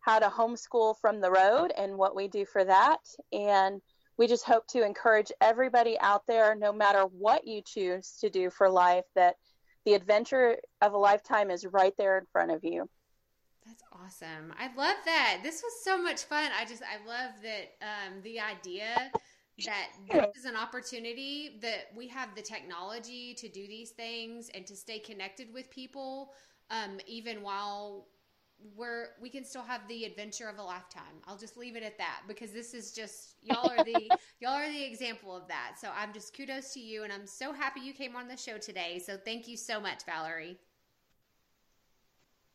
how 0.00 0.18
to 0.18 0.26
homeschool 0.26 0.96
from 1.00 1.20
the 1.20 1.30
road 1.30 1.72
and 1.76 1.96
what 1.96 2.16
we 2.16 2.28
do 2.28 2.44
for 2.44 2.64
that. 2.64 3.00
And 3.32 3.80
we 4.16 4.26
just 4.26 4.44
hope 4.44 4.66
to 4.68 4.84
encourage 4.84 5.32
everybody 5.40 5.98
out 5.98 6.26
there, 6.26 6.54
no 6.54 6.72
matter 6.72 7.02
what 7.02 7.46
you 7.46 7.62
choose 7.64 8.16
to 8.20 8.30
do 8.30 8.50
for 8.50 8.68
life, 8.68 9.04
that 9.14 9.36
the 9.84 9.94
adventure 9.94 10.56
of 10.80 10.92
a 10.92 10.98
lifetime 10.98 11.50
is 11.50 11.66
right 11.66 11.94
there 11.98 12.18
in 12.18 12.26
front 12.32 12.50
of 12.50 12.64
you. 12.64 12.88
That's 13.66 13.82
awesome. 13.92 14.52
I 14.58 14.66
love 14.76 14.96
that. 15.06 15.40
This 15.42 15.62
was 15.62 15.72
so 15.82 16.00
much 16.00 16.24
fun. 16.24 16.50
I 16.58 16.64
just, 16.66 16.82
I 16.82 17.06
love 17.08 17.32
that 17.42 17.72
um, 17.82 18.20
the 18.22 18.38
idea 18.40 19.10
that 19.64 19.88
this 20.12 20.26
is 20.36 20.44
an 20.44 20.56
opportunity 20.56 21.58
that 21.62 21.86
we 21.96 22.08
have 22.08 22.34
the 22.34 22.42
technology 22.42 23.34
to 23.34 23.48
do 23.48 23.66
these 23.66 23.90
things 23.90 24.50
and 24.54 24.66
to 24.66 24.76
stay 24.76 24.98
connected 24.98 25.48
with 25.54 25.70
people, 25.70 26.32
um, 26.70 26.98
even 27.06 27.42
while 27.42 28.08
we're 28.76 29.08
we 29.20 29.28
can 29.28 29.44
still 29.44 29.62
have 29.62 29.86
the 29.88 30.04
adventure 30.04 30.48
of 30.48 30.58
a 30.58 30.62
lifetime. 30.62 31.20
I'll 31.26 31.36
just 31.36 31.56
leave 31.56 31.76
it 31.76 31.82
at 31.82 31.98
that 31.98 32.22
because 32.28 32.52
this 32.52 32.72
is 32.72 32.92
just 32.92 33.36
y'all 33.42 33.70
are 33.70 33.84
the 33.84 34.10
y'all 34.40 34.54
are 34.54 34.70
the 34.70 34.84
example 34.84 35.36
of 35.36 35.48
that. 35.48 35.76
So 35.80 35.90
I'm 35.96 36.12
just 36.12 36.36
kudos 36.36 36.72
to 36.74 36.80
you 36.80 37.04
and 37.04 37.12
I'm 37.12 37.26
so 37.26 37.52
happy 37.52 37.80
you 37.80 37.92
came 37.92 38.16
on 38.16 38.28
the 38.28 38.36
show 38.36 38.58
today. 38.58 39.02
So 39.04 39.16
thank 39.16 39.48
you 39.48 39.56
so 39.56 39.80
much, 39.80 40.04
Valerie. 40.06 40.58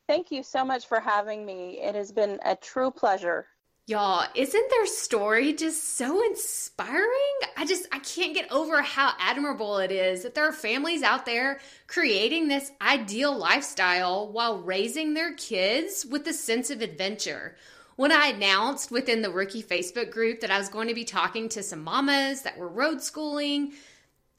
Thank 0.10 0.32
you 0.32 0.42
so 0.42 0.66
much 0.66 0.88
for 0.88 1.00
having 1.00 1.46
me. 1.46 1.80
It 1.84 1.94
has 1.94 2.12
been 2.12 2.40
a 2.44 2.56
true 2.56 2.90
pleasure. 2.90 3.46
Y'all, 3.86 4.26
isn't 4.34 4.70
their 4.72 4.88
story 4.88 5.54
just 5.54 5.98
so 5.98 6.26
inspiring? 6.26 7.38
I 7.56 7.64
just, 7.64 7.86
I 7.92 8.00
can't 8.00 8.34
get 8.34 8.52
over 8.52 8.82
how 8.82 9.12
admirable 9.20 9.78
it 9.78 9.92
is 9.92 10.24
that 10.24 10.34
there 10.34 10.48
are 10.48 10.52
families 10.52 11.04
out 11.04 11.28
there 11.28 11.60
creating 11.86 12.48
this 12.48 12.72
ideal 12.82 13.38
lifestyle 13.38 14.32
while 14.32 14.58
raising 14.58 15.14
their 15.14 15.36
kids 15.36 16.08
with 16.08 16.26
a 16.26 16.34
sense 16.34 16.72
of 16.72 16.82
adventure. 16.82 17.56
When 17.96 18.12
I 18.12 18.30
announced 18.30 18.90
within 18.90 19.22
the 19.22 19.30
rookie 19.30 19.62
Facebook 19.62 20.10
group 20.10 20.40
that 20.40 20.50
I 20.50 20.58
was 20.58 20.70
going 20.70 20.88
to 20.88 20.96
be 20.96 21.06
talking 21.06 21.50
to 21.50 21.62
some 21.62 21.84
mamas 21.84 22.42
that 22.42 22.58
were 22.58 22.68
road 22.68 23.04
schooling, 23.04 23.74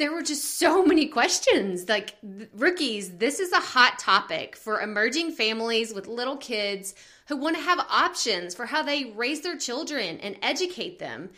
there 0.00 0.12
were 0.12 0.22
just 0.22 0.58
so 0.58 0.82
many 0.82 1.06
questions. 1.06 1.86
Like, 1.86 2.16
rookies, 2.54 3.18
this 3.18 3.38
is 3.38 3.52
a 3.52 3.60
hot 3.60 3.98
topic 3.98 4.56
for 4.56 4.80
emerging 4.80 5.32
families 5.32 5.92
with 5.92 6.08
little 6.08 6.38
kids 6.38 6.94
who 7.28 7.36
want 7.36 7.56
to 7.56 7.62
have 7.62 7.86
options 7.90 8.54
for 8.54 8.64
how 8.64 8.82
they 8.82 9.12
raise 9.14 9.42
their 9.42 9.58
children 9.58 10.18
and 10.20 10.38
educate 10.40 10.98
them. 10.98 11.28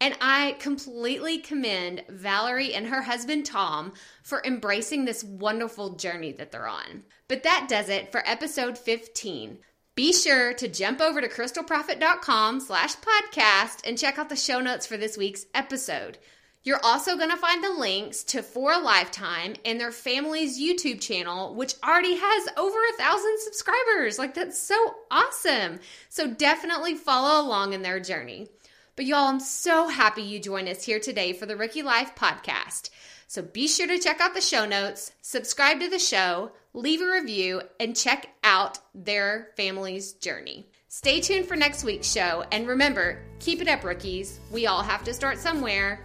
And 0.00 0.16
I 0.20 0.56
completely 0.60 1.38
commend 1.38 2.04
Valerie 2.08 2.74
and 2.74 2.86
her 2.86 3.02
husband 3.02 3.44
Tom 3.44 3.92
for 4.22 4.40
embracing 4.44 5.04
this 5.04 5.24
wonderful 5.24 5.96
journey 5.96 6.30
that 6.32 6.52
they're 6.52 6.68
on. 6.68 7.02
But 7.26 7.42
that 7.42 7.66
does 7.68 7.88
it 7.88 8.12
for 8.12 8.22
episode 8.24 8.78
15. 8.78 9.58
Be 9.96 10.12
sure 10.12 10.54
to 10.54 10.68
jump 10.68 11.00
over 11.00 11.20
to 11.20 11.28
krystalproffitt.com 11.28 12.60
slash 12.60 12.94
podcast 12.96 13.80
and 13.84 13.98
check 13.98 14.18
out 14.18 14.28
the 14.28 14.36
show 14.36 14.60
notes 14.60 14.86
for 14.86 14.96
this 14.96 15.16
week's 15.18 15.46
episode. 15.54 16.18
You're 16.64 16.84
also 16.84 17.16
going 17.16 17.30
to 17.30 17.36
find 17.36 17.62
the 17.62 17.72
links 17.72 18.22
to 18.24 18.40
Four 18.40 18.72
a 18.72 18.78
Lifetime 18.78 19.54
and 19.64 19.80
their 19.80 19.90
family's 19.90 20.60
YouTube 20.60 21.00
channel, 21.00 21.54
which 21.56 21.74
already 21.82 22.14
has 22.16 22.48
over 22.56 22.78
a 22.78 22.96
thousand 23.02 23.40
subscribers. 23.40 24.16
Like, 24.16 24.34
that's 24.34 24.62
so 24.62 24.76
awesome. 25.10 25.80
So, 26.08 26.28
definitely 26.28 26.94
follow 26.94 27.44
along 27.44 27.72
in 27.72 27.82
their 27.82 27.98
journey. 27.98 28.48
But, 28.94 29.06
y'all, 29.06 29.26
I'm 29.26 29.40
so 29.40 29.88
happy 29.88 30.22
you 30.22 30.38
joined 30.38 30.68
us 30.68 30.84
here 30.84 31.00
today 31.00 31.32
for 31.32 31.46
the 31.46 31.56
Rookie 31.56 31.82
Life 31.82 32.14
podcast. 32.14 32.90
So, 33.26 33.42
be 33.42 33.66
sure 33.66 33.88
to 33.88 33.98
check 33.98 34.20
out 34.20 34.34
the 34.34 34.40
show 34.40 34.64
notes, 34.64 35.10
subscribe 35.20 35.80
to 35.80 35.88
the 35.88 35.98
show, 35.98 36.52
leave 36.74 37.02
a 37.02 37.10
review, 37.10 37.62
and 37.80 37.96
check 37.96 38.28
out 38.44 38.78
their 38.94 39.48
family's 39.56 40.12
journey. 40.12 40.68
Stay 40.86 41.20
tuned 41.20 41.46
for 41.46 41.56
next 41.56 41.82
week's 41.82 42.12
show. 42.12 42.44
And 42.52 42.68
remember, 42.68 43.20
keep 43.40 43.60
it 43.60 43.66
up, 43.66 43.82
rookies. 43.82 44.38
We 44.52 44.68
all 44.68 44.82
have 44.82 45.02
to 45.04 45.14
start 45.14 45.38
somewhere. 45.38 46.00